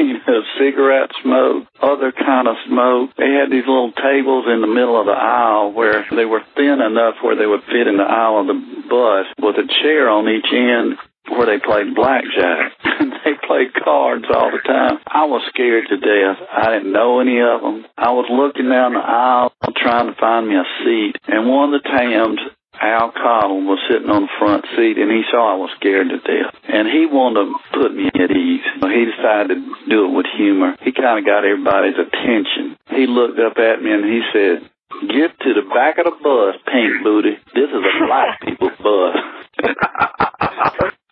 You 0.00 0.18
know, 0.26 0.42
cigarette 0.58 1.10
smoke, 1.22 1.66
other 1.80 2.12
kind 2.12 2.48
of 2.48 2.56
smoke. 2.66 3.10
They 3.16 3.30
had 3.30 3.50
these 3.50 3.66
little 3.66 3.92
tables 3.92 4.46
in 4.48 4.60
the 4.60 4.70
middle 4.70 4.98
of 4.98 5.06
the 5.06 5.16
aisle 5.16 5.72
where 5.72 6.06
they 6.10 6.24
were 6.24 6.42
thin 6.56 6.80
enough 6.80 7.16
where 7.22 7.36
they 7.36 7.46
would 7.46 7.64
fit 7.64 7.86
in 7.86 7.96
the 7.96 8.08
aisle 8.08 8.40
of 8.40 8.46
the 8.46 8.58
bus 8.88 9.26
with 9.38 9.56
a 9.56 9.66
chair 9.82 10.08
on 10.08 10.28
each 10.28 10.50
end 10.52 10.98
where 11.28 11.46
they 11.46 11.62
played 11.62 11.94
blackjack. 11.94 12.72
they 13.24 13.34
played 13.46 13.72
cards 13.74 14.24
all 14.32 14.50
the 14.50 14.62
time. 14.66 14.98
I 15.06 15.26
was 15.26 15.42
scared 15.52 15.86
to 15.88 15.96
death. 15.96 16.38
I 16.50 16.72
didn't 16.72 16.92
know 16.92 17.20
any 17.20 17.40
of 17.40 17.60
them. 17.60 17.86
I 17.96 18.10
was 18.10 18.26
looking 18.30 18.68
down 18.68 18.94
the 18.94 19.00
aisle 19.00 19.52
trying 19.76 20.12
to 20.12 20.20
find 20.20 20.48
me 20.48 20.56
a 20.56 20.64
seat, 20.84 21.14
and 21.28 21.48
one 21.48 21.72
of 21.72 21.82
the 21.82 21.88
Tams 21.88 22.40
Al 22.80 23.12
Cottle 23.12 23.60
was 23.68 23.78
sitting 23.92 24.08
on 24.08 24.24
the 24.24 24.36
front 24.40 24.64
seat 24.76 24.96
and 24.96 25.12
he 25.12 25.22
saw 25.30 25.52
I 25.52 25.56
was 25.60 25.70
scared 25.76 26.08
to 26.08 26.18
death. 26.18 26.56
And 26.64 26.88
he 26.88 27.04
wanted 27.04 27.52
to 27.52 27.56
put 27.76 27.92
me 27.92 28.08
at 28.08 28.32
ease. 28.32 28.64
He 28.80 29.04
decided 29.04 29.60
to 29.60 29.60
do 29.88 30.08
it 30.08 30.16
with 30.16 30.26
humor. 30.36 30.76
He 30.80 30.92
kind 30.92 31.20
of 31.20 31.28
got 31.28 31.44
everybody's 31.44 32.00
attention. 32.00 32.80
He 32.88 33.04
looked 33.06 33.38
up 33.38 33.60
at 33.60 33.84
me 33.84 33.92
and 33.92 34.04
he 34.08 34.24
said, 34.32 34.64
Get 35.12 35.38
to 35.40 35.54
the 35.54 35.64
back 35.72 35.96
of 35.98 36.04
the 36.04 36.16
bus, 36.20 36.56
pink 36.66 37.04
booty. 37.04 37.36
This 37.54 37.70
is 37.70 37.84
a 37.84 37.94
black 38.04 38.40
people's 38.44 38.76
bus. 38.82 39.16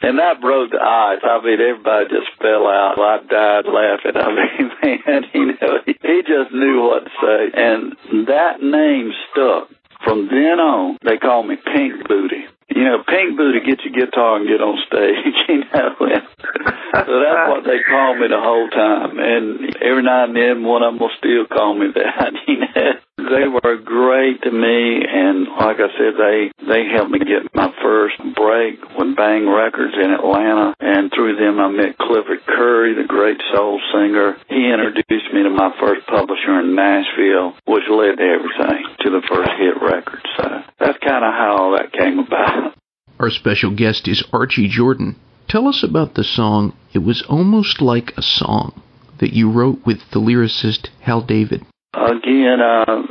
and 0.03 0.19
that 0.19 0.41
broke 0.41 0.73
the 0.73 0.81
ice. 0.83 1.21
I 1.23 1.41
mean, 1.45 1.61
everybody 1.61 2.09
just 2.11 2.33
fell 2.41 2.67
out. 2.67 2.99
I 2.99 3.23
died 3.29 3.65
laughing. 3.69 4.17
I 4.17 4.29
mean, 4.35 4.71
man, 5.07 5.25
you 5.33 5.47
know, 5.61 5.79
he 5.87 6.17
just 6.25 6.53
knew 6.53 6.83
what 6.83 7.05
to 7.05 7.11
say. 7.23 7.43
And 7.55 8.27
that 8.27 8.61
name 8.61 9.13
stuck. 9.31 9.69
From 10.05 10.29
then 10.29 10.61
on, 10.61 10.99
they 11.05 11.19
call 11.19 11.43
me 11.43 11.57
Pink 11.57 12.07
Booty. 12.09 12.47
You 12.69 12.85
know, 12.85 13.03
Pink 13.03 13.37
Booty, 13.37 13.61
get 13.65 13.81
your 13.83 14.07
guitar 14.07 14.37
and 14.37 14.47
get 14.47 14.61
on 14.61 14.77
stage, 14.87 15.35
you 15.49 15.65
know. 15.73 15.97
so 15.99 17.13
that's 17.25 17.49
what 17.49 17.65
they 17.65 17.81
call 17.83 18.15
me 18.15 18.29
the 18.29 18.39
whole 18.39 18.69
time. 18.69 19.19
And 19.19 19.75
every 19.83 20.03
now 20.03 20.25
and 20.25 20.37
then, 20.37 20.65
one 20.65 20.83
of 20.83 20.93
them 20.93 21.01
will 21.01 21.11
still 21.19 21.47
call 21.47 21.75
me 21.75 21.89
that, 21.95 22.33
you 22.47 22.61
know. 22.61 22.93
They 23.19 23.49
were 23.49 23.77
great 23.77 24.43
to 24.43 24.51
me, 24.51 25.03
and 25.05 25.49
like 25.59 25.83
I 25.83 25.91
said, 25.99 26.15
they 26.17 26.53
they 26.65 26.87
helped 26.87 27.11
me 27.11 27.19
get 27.19 27.53
my 27.53 27.75
first 27.83 28.17
break 28.37 28.79
with 28.97 29.17
Bang 29.17 29.49
Records 29.49 29.95
in 30.01 30.13
Atlanta, 30.13 30.75
and 30.79 31.11
through 31.13 31.37
them 31.37 31.59
I 31.59 31.69
met 31.69 31.99
Clifford 31.99 32.47
Curry, 32.47 32.95
the 32.95 33.09
great 33.09 33.43
soul 33.53 33.81
singer. 33.93 34.39
He 34.49 34.71
introduced 34.71 35.35
me 35.35 35.43
to 35.43 35.51
my 35.51 35.75
first 35.81 36.07
publisher 36.07 36.61
in 36.61 36.77
Nashville, 36.77 37.53
which 37.67 37.85
led 37.91 38.17
to 38.17 38.25
everything, 38.25 38.88
to 39.01 39.11
the 39.11 39.23
first 39.29 39.51
hit 39.59 39.81
record. 39.83 40.21
So 40.37 40.45
that's 40.79 40.99
kind 40.99 41.25
of 41.25 41.33
how 41.33 41.57
all 41.59 41.73
that 41.77 41.93
came 41.93 42.19
about. 42.19 42.75
Our 43.19 43.31
special 43.31 43.75
guest 43.75 44.07
is 44.07 44.25
Archie 44.33 44.69
Jordan. 44.69 45.17
Tell 45.49 45.67
us 45.67 45.83
about 45.83 46.15
the 46.15 46.25
song 46.25 46.77
It 46.93 46.99
Was 46.99 47.23
Almost 47.29 47.81
Like 47.81 48.13
a 48.17 48.23
Song 48.23 48.83
that 49.19 49.33
you 49.33 49.51
wrote 49.51 49.85
with 49.85 49.99
the 50.13 50.21
lyricist 50.21 50.89
Hal 51.01 51.23
David. 51.23 51.65
Again, 51.95 52.61
uh, 52.61 53.03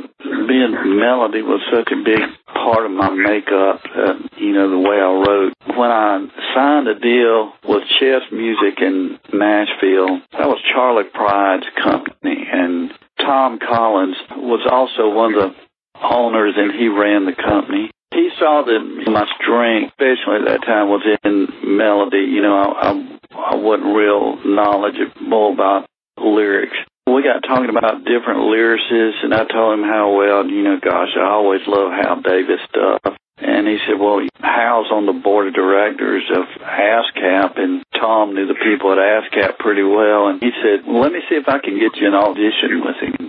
being 0.46 0.72
melody 0.98 1.42
was 1.42 1.60
such 1.74 1.92
a 1.92 2.02
big 2.02 2.20
part 2.46 2.86
of 2.86 2.92
my 2.92 3.10
makeup, 3.10 3.82
uh, 3.94 4.14
you 4.38 4.52
know, 4.52 4.70
the 4.70 4.78
way 4.78 4.96
I 4.96 5.12
wrote. 5.12 5.52
When 5.76 5.90
I 5.90 6.26
signed 6.54 6.88
a 6.88 6.98
deal 6.98 7.52
with 7.68 7.82
Chess 8.00 8.22
Music 8.32 8.80
in 8.80 9.18
Nashville, 9.32 10.20
that 10.32 10.48
was 10.48 10.58
Charley 10.72 11.04
Pride's 11.12 11.66
company, 11.82 12.46
and 12.50 12.92
Tom 13.18 13.58
Collins 13.58 14.16
was 14.36 14.66
also 14.70 15.14
one 15.14 15.34
of 15.34 15.50
the 15.50 15.56
owners, 16.02 16.54
and 16.56 16.72
he 16.72 16.88
ran 16.88 17.26
the 17.26 17.34
company. 17.34 17.90
He 18.12 18.30
saw 18.38 18.64
that 18.64 19.10
my 19.10 19.26
strength, 19.40 19.92
especially 19.92 20.40
at 20.40 20.48
that 20.48 20.66
time, 20.66 20.88
was 20.88 21.04
in 21.24 21.76
melody. 21.76 22.24
You 22.30 22.42
know, 22.42 22.56
I, 22.56 22.90
I, 22.90 23.52
I 23.52 23.54
wasn't 23.56 23.94
real 23.94 24.38
knowledgeable 24.44 25.52
about 25.52 25.86
lyrics 26.16 26.76
we 27.14 27.22
got 27.22 27.40
talking 27.46 27.70
about 27.70 28.04
different 28.04 28.46
lyricists, 28.46 29.24
and 29.24 29.32
I 29.32 29.44
told 29.44 29.78
him 29.78 29.84
how 29.84 30.14
well, 30.16 30.46
you 30.46 30.62
know, 30.62 30.78
gosh, 30.80 31.16
I 31.16 31.26
always 31.26 31.60
love 31.66 31.92
Hal 31.92 32.20
David's 32.22 32.62
stuff. 32.68 33.16
And 33.38 33.68
he 33.68 33.78
said, 33.86 34.00
well, 34.00 34.20
Hal's 34.40 34.90
on 34.90 35.06
the 35.06 35.12
board 35.12 35.46
of 35.46 35.54
directors 35.54 36.24
of 36.34 36.44
ASCAP, 36.60 37.58
and 37.58 37.84
Tom 37.94 38.34
knew 38.34 38.46
the 38.46 38.58
people 38.58 38.92
at 38.92 38.98
ASCAP 38.98 39.58
pretty 39.58 39.84
well. 39.84 40.28
And 40.28 40.42
he 40.42 40.50
said, 40.62 40.86
well, 40.86 41.02
let 41.02 41.12
me 41.12 41.20
see 41.28 41.36
if 41.36 41.48
I 41.48 41.60
can 41.60 41.78
get 41.78 41.96
you 41.96 42.08
an 42.08 42.14
audition 42.14 42.82
with 42.82 42.96
him. 42.98 43.27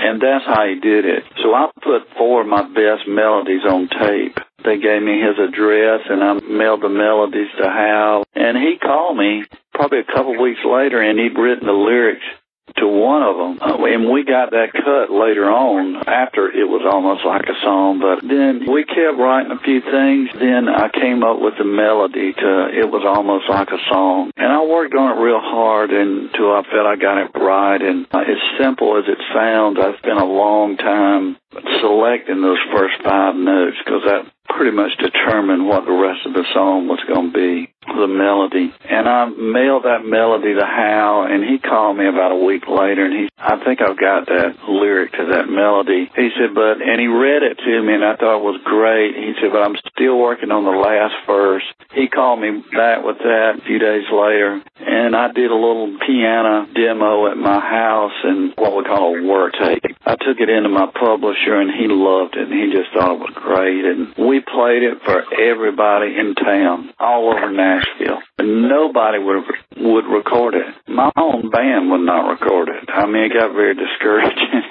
And 0.00 0.20
that's 0.20 0.46
how 0.46 0.66
he 0.66 0.80
did 0.80 1.04
it. 1.04 1.24
So 1.42 1.52
I 1.52 1.70
put 1.82 2.08
four 2.16 2.40
of 2.40 2.48
my 2.48 2.62
best 2.62 3.06
melodies 3.06 3.64
on 3.68 3.88
tape. 3.88 4.38
They 4.64 4.78
gave 4.78 5.02
me 5.02 5.20
his 5.20 5.36
address, 5.36 6.00
and 6.08 6.24
I 6.24 6.34
mailed 6.40 6.82
the 6.82 6.88
melodies 6.88 7.52
to 7.60 7.68
Hal. 7.68 8.24
And 8.34 8.56
he 8.56 8.78
called 8.80 9.16
me 9.16 9.44
probably 9.74 10.00
a 10.00 10.04
couple 10.04 10.34
of 10.34 10.40
weeks 10.40 10.60
later, 10.64 11.00
and 11.00 11.18
he'd 11.18 11.38
written 11.38 11.66
the 11.66 11.72
lyrics 11.72 12.24
to 12.76 12.86
one 12.86 13.22
of 13.22 13.36
them. 13.36 13.58
Uh, 13.60 13.84
and 13.84 14.10
we 14.10 14.24
got 14.24 14.50
that 14.50 14.72
cut 14.72 15.10
later 15.10 15.50
on 15.50 15.96
after 16.06 16.50
it 16.50 16.68
was 16.68 16.82
almost 16.86 17.24
like 17.24 17.46
a 17.48 17.58
song. 17.62 18.00
But 18.00 18.26
then 18.26 18.70
we 18.70 18.84
kept 18.84 19.18
writing 19.18 19.52
a 19.52 19.60
few 19.60 19.80
things. 19.80 20.30
Then 20.38 20.68
I 20.68 20.88
came 20.88 21.22
up 21.22 21.40
with 21.40 21.54
the 21.58 21.64
melody 21.64 22.32
to 22.32 22.50
it 22.70 22.88
was 22.90 23.02
almost 23.06 23.48
like 23.48 23.68
a 23.70 23.80
song. 23.90 24.30
And 24.36 24.46
I 24.46 24.64
worked 24.64 24.94
on 24.94 25.16
it 25.16 25.20
real 25.20 25.40
hard 25.40 25.90
until 25.90 26.52
I 26.52 26.62
felt 26.62 26.86
I 26.86 26.96
got 26.96 27.18
it 27.18 27.30
right. 27.34 27.80
And 27.80 28.06
uh, 28.12 28.20
as 28.20 28.40
simple 28.58 28.98
as 28.98 29.04
it 29.08 29.18
sounds, 29.34 29.78
I 29.80 29.96
spent 29.98 30.20
a 30.20 30.24
long 30.24 30.76
time 30.76 31.36
selecting 31.80 32.42
those 32.42 32.60
first 32.72 32.94
five 33.02 33.34
notes 33.34 33.76
because 33.84 34.02
that 34.06 34.30
pretty 34.56 34.74
much 34.76 34.96
determined 34.98 35.66
what 35.66 35.84
the 35.84 35.92
rest 35.92 36.26
of 36.26 36.34
the 36.34 36.44
song 36.52 36.88
was 36.88 37.00
going 37.06 37.32
to 37.32 37.34
be 37.34 37.72
the 37.86 38.06
melody. 38.06 38.72
And 38.84 39.08
I 39.08 39.26
mailed 39.26 39.84
that 39.84 40.04
melody 40.04 40.54
to 40.54 40.66
Hal, 40.66 41.24
and 41.24 41.42
he 41.42 41.58
called 41.58 41.96
me 41.96 42.06
about 42.06 42.32
a 42.32 42.44
week 42.44 42.68
later, 42.68 43.06
and 43.06 43.14
he, 43.14 43.28
I 43.38 43.62
think 43.64 43.80
I've 43.80 43.98
got 43.98 44.26
that 44.26 44.58
lyric 44.68 45.12
to 45.12 45.32
that 45.32 45.48
melody. 45.48 46.10
He 46.14 46.28
said, 46.36 46.54
but, 46.54 46.82
and 46.82 47.00
he 47.00 47.06
read 47.06 47.42
it 47.42 47.56
to 47.58 47.82
me, 47.82 47.94
and 47.94 48.04
I 48.04 48.16
thought 48.16 48.42
it 48.42 48.44
was 48.44 48.60
great. 48.64 49.16
He 49.16 49.32
said, 49.40 49.50
but 49.50 49.62
I'm 49.64 49.76
still 49.96 50.18
working 50.18 50.50
on 50.50 50.64
the 50.64 50.76
last 50.76 51.14
verse. 51.26 51.64
He 51.94 52.08
called 52.08 52.40
me 52.40 52.62
back 52.74 53.02
with 53.02 53.18
that 53.18 53.58
a 53.58 53.64
few 53.64 53.78
days 53.78 54.04
later, 54.12 54.60
and 54.76 55.16
I 55.16 55.32
did 55.32 55.50
a 55.50 55.56
little 55.56 55.96
piano 56.04 56.66
demo 56.74 57.32
at 57.32 57.38
my 57.38 57.60
house 57.60 58.18
and 58.24 58.52
what 58.56 58.76
we 58.76 58.84
call 58.84 59.16
a 59.16 59.24
work 59.24 59.54
tape. 59.56 59.82
I 60.04 60.16
took 60.20 60.38
it 60.38 60.50
into 60.50 60.68
my 60.68 60.86
publisher, 60.92 61.39
and 61.48 61.70
he 61.72 61.88
loved 61.88 62.36
it, 62.36 62.48
and 62.48 62.52
he 62.52 62.70
just 62.74 62.92
thought 62.92 63.16
it 63.16 63.24
was 63.24 63.32
great. 63.34 63.84
And 63.84 64.12
we 64.28 64.40
played 64.40 64.84
it 64.84 65.00
for 65.04 65.24
everybody 65.40 66.16
in 66.18 66.34
town, 66.34 66.92
all 67.00 67.32
over 67.32 67.50
Nashville. 67.50 67.80
Nashville. 68.00 68.20
Nobody 68.40 69.18
would 69.18 69.44
would 69.76 70.06
record 70.06 70.54
it. 70.54 70.66
My 70.88 71.10
own 71.16 71.50
band 71.50 71.90
would 71.90 72.04
not 72.04 72.30
record 72.30 72.68
it. 72.68 72.88
I 72.88 73.06
mean, 73.06 73.24
it 73.24 73.32
got 73.34 73.52
very 73.52 73.74
discouraging. 73.86 74.64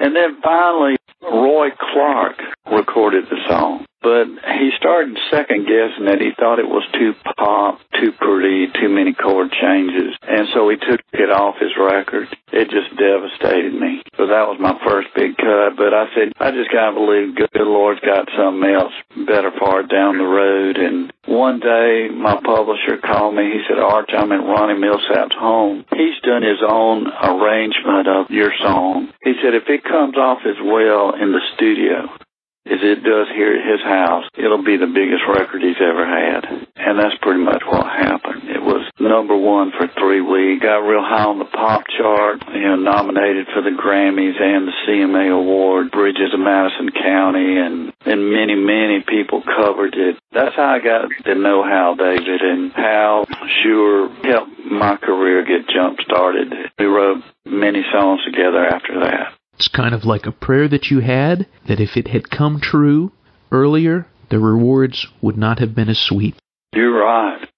And 0.00 0.14
then 0.14 0.40
finally, 0.42 0.96
Roy 1.22 1.68
Clark 1.78 2.36
recorded 2.70 3.24
the 3.30 3.38
song. 3.48 3.86
But 4.04 4.28
he 4.60 4.68
started 4.76 5.16
second 5.32 5.64
guessing 5.64 6.04
it. 6.12 6.20
He 6.20 6.36
thought 6.36 6.60
it 6.60 6.68
was 6.68 6.84
too 6.92 7.16
pop, 7.40 7.80
too 7.96 8.12
pretty, 8.12 8.68
too 8.76 8.92
many 8.92 9.16
chord 9.16 9.48
changes. 9.50 10.12
And 10.20 10.46
so 10.52 10.68
he 10.68 10.76
took 10.76 11.00
it 11.16 11.32
off 11.32 11.56
his 11.56 11.72
record. 11.80 12.28
It 12.52 12.68
just 12.68 12.92
devastated 13.00 13.72
me. 13.72 14.04
So 14.20 14.28
that 14.28 14.44
was 14.44 14.60
my 14.60 14.76
first 14.84 15.08
big 15.16 15.40
cut. 15.40 15.80
But 15.80 15.96
I 15.96 16.12
said, 16.12 16.36
I 16.36 16.52
just 16.52 16.68
gotta 16.68 16.92
believe 16.92 17.34
good 17.34 17.48
Lord's 17.64 18.04
got 18.04 18.28
something 18.36 18.68
else 18.68 18.92
better 19.24 19.50
far 19.58 19.82
down 19.82 20.20
the 20.20 20.28
road. 20.28 20.76
And 20.76 21.10
one 21.24 21.60
day 21.60 22.12
my 22.12 22.36
publisher 22.44 23.00
called 23.00 23.34
me. 23.34 23.56
He 23.56 23.64
said, 23.66 23.80
Arch, 23.80 24.12
I'm 24.12 24.32
at 24.32 24.44
Ronnie 24.44 24.76
Milsap's 24.76 25.34
home. 25.34 25.88
He's 25.96 26.20
done 26.20 26.44
his 26.44 26.60
own 26.60 27.08
arrangement 27.08 28.06
of 28.06 28.28
your 28.28 28.52
song. 28.60 29.08
He 29.24 29.32
said, 29.40 29.54
if 29.56 29.64
it 29.72 29.82
comes 29.82 30.16
off 30.20 30.44
as 30.44 30.60
well 30.60 31.16
in 31.16 31.32
the 31.32 31.40
studio, 31.56 32.12
as 32.66 32.80
it 32.80 33.04
does 33.04 33.28
here 33.36 33.52
at 33.52 33.68
his 33.68 33.82
house, 33.84 34.24
it'll 34.36 34.64
be 34.64 34.76
the 34.76 34.88
biggest 34.88 35.20
record 35.28 35.60
he's 35.60 35.80
ever 35.80 36.04
had. 36.08 36.48
And 36.76 36.98
that's 36.98 37.16
pretty 37.20 37.44
much 37.44 37.62
what 37.66 37.84
happened. 37.84 38.48
It 38.48 38.62
was 38.62 38.88
number 38.98 39.36
one 39.36 39.72
for 39.76 39.86
three 40.00 40.20
weeks, 40.20 40.64
got 40.64 40.80
real 40.80 41.04
high 41.04 41.28
on 41.28 41.38
the 41.38 41.44
pop 41.44 41.84
chart, 41.92 42.40
you 42.54 42.64
know, 42.64 42.76
nominated 42.76 43.48
for 43.52 43.60
the 43.60 43.76
Grammys 43.76 44.40
and 44.40 44.68
the 44.68 44.76
CMA 44.88 45.28
Award, 45.28 45.90
Bridges 45.92 46.32
of 46.32 46.40
Madison 46.40 46.88
County, 46.88 47.60
and, 47.60 47.92
and 48.06 48.32
many, 48.32 48.56
many 48.56 49.04
people 49.06 49.42
covered 49.44 49.94
it. 49.94 50.16
That's 50.32 50.56
how 50.56 50.72
I 50.72 50.78
got 50.80 51.08
to 51.24 51.34
know 51.34 51.62
Hal 51.62 51.96
David, 51.96 52.40
and 52.40 52.72
Hal 52.72 53.26
sure 53.62 54.08
helped 54.24 54.56
my 54.64 54.96
career 54.96 55.44
get 55.44 55.68
jump 55.68 56.00
started. 56.00 56.52
We 56.78 56.86
wrote 56.86 57.22
many 57.44 57.84
songs 57.92 58.24
together 58.24 58.64
after 58.64 59.00
that. 59.00 59.33
It's 59.56 59.68
kind 59.68 59.94
of 59.94 60.04
like 60.04 60.26
a 60.26 60.32
prayer 60.32 60.68
that 60.68 60.90
you 60.90 61.00
had 61.00 61.46
that 61.66 61.80
if 61.80 61.96
it 61.96 62.08
had 62.08 62.30
come 62.30 62.60
true 62.60 63.12
earlier, 63.52 64.06
the 64.30 64.38
rewards 64.38 65.06
would 65.20 65.36
not 65.36 65.58
have 65.60 65.74
been 65.74 65.88
as 65.88 65.98
sweet. 65.98 66.34
You're 66.74 66.98
right. 66.98 67.48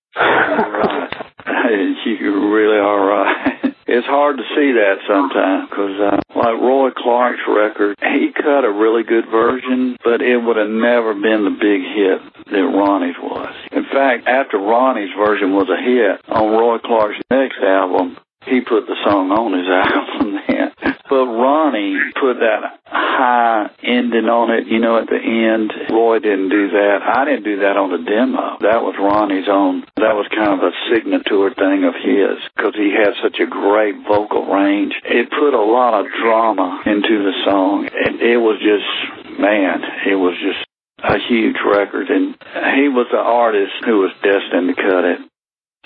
You're 2.07 2.51
really 2.53 2.79
are 2.79 3.07
right. 3.07 3.75
it's 3.87 4.07
hard 4.07 4.37
to 4.37 4.43
see 4.55 4.73
that 4.73 4.99
sometimes 5.07 5.71
because, 5.71 6.01
uh, 6.01 6.21
like 6.35 6.61
Roy 6.61 6.91
Clark's 6.97 7.43
record, 7.49 7.97
he 8.01 8.33
cut 8.33 8.65
a 8.65 8.71
really 8.71 9.05
good 9.05 9.27
version, 9.31 9.97
but 10.05 10.21
it 10.21 10.37
would 10.37 10.57
have 10.57 10.69
never 10.69 11.15
been 11.15 11.45
the 11.45 11.57
big 11.57 11.83
hit 11.83 12.21
that 12.53 12.67
Ronnie's 12.67 13.17
was. 13.21 13.55
In 13.73 13.85
fact, 13.85 14.27
after 14.27 14.59
Ronnie's 14.59 15.15
version 15.17 15.55
was 15.55 15.69
a 15.69 15.81
hit 15.81 16.21
on 16.29 16.53
Roy 16.53 16.79
Clark's 16.79 17.21
next 17.31 17.59
album, 17.63 18.19
he 18.45 18.61
put 18.61 18.87
the 18.87 18.97
song 19.05 19.31
on 19.31 19.53
his 19.55 19.69
album 19.71 20.39
then. 20.47 20.96
But 21.09 21.25
Ronnie 21.27 21.97
put 22.21 22.41
that 22.41 22.81
high 22.85 23.71
ending 23.83 24.27
on 24.27 24.51
it, 24.51 24.67
you 24.67 24.81
know, 24.81 24.99
at 24.99 25.07
the 25.07 25.23
end. 25.23 25.73
Roy 25.91 26.19
didn't 26.19 26.51
do 26.51 26.71
that. 26.75 26.99
I 27.03 27.25
didn't 27.25 27.45
do 27.45 27.61
that 27.63 27.77
on 27.79 27.95
the 27.95 28.03
demo. 28.03 28.59
That 28.61 28.83
was 28.83 28.99
Ronnie's 28.99 29.49
own. 29.49 29.87
That 29.97 30.19
was 30.19 30.27
kind 30.35 30.59
of 30.59 30.67
a 30.67 30.75
signature 30.91 31.55
thing 31.55 31.87
of 31.87 31.95
his 31.95 32.43
because 32.57 32.75
he 32.75 32.91
had 32.91 33.15
such 33.23 33.39
a 33.39 33.47
great 33.47 34.03
vocal 34.03 34.47
range. 34.51 34.95
It 35.05 35.31
put 35.31 35.55
a 35.55 35.63
lot 35.63 35.95
of 35.95 36.11
drama 36.11 36.83
into 36.87 37.23
the 37.23 37.35
song. 37.47 37.87
And 37.87 38.21
it 38.21 38.39
was 38.39 38.59
just, 38.59 39.39
man, 39.39 39.83
it 40.11 40.19
was 40.19 40.35
just 40.43 40.67
a 41.03 41.19
huge 41.23 41.57
record. 41.63 42.11
And 42.11 42.35
he 42.75 42.91
was 42.91 43.07
the 43.11 43.23
artist 43.23 43.73
who 43.85 44.03
was 44.03 44.13
destined 44.23 44.75
to 44.75 44.77
cut 44.77 45.05
it. 45.07 45.21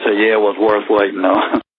So 0.00 0.10
yeah, 0.16 0.40
it 0.40 0.40
was 0.40 0.56
worth 0.56 0.88
waiting 0.88 1.24
on. 1.24 1.60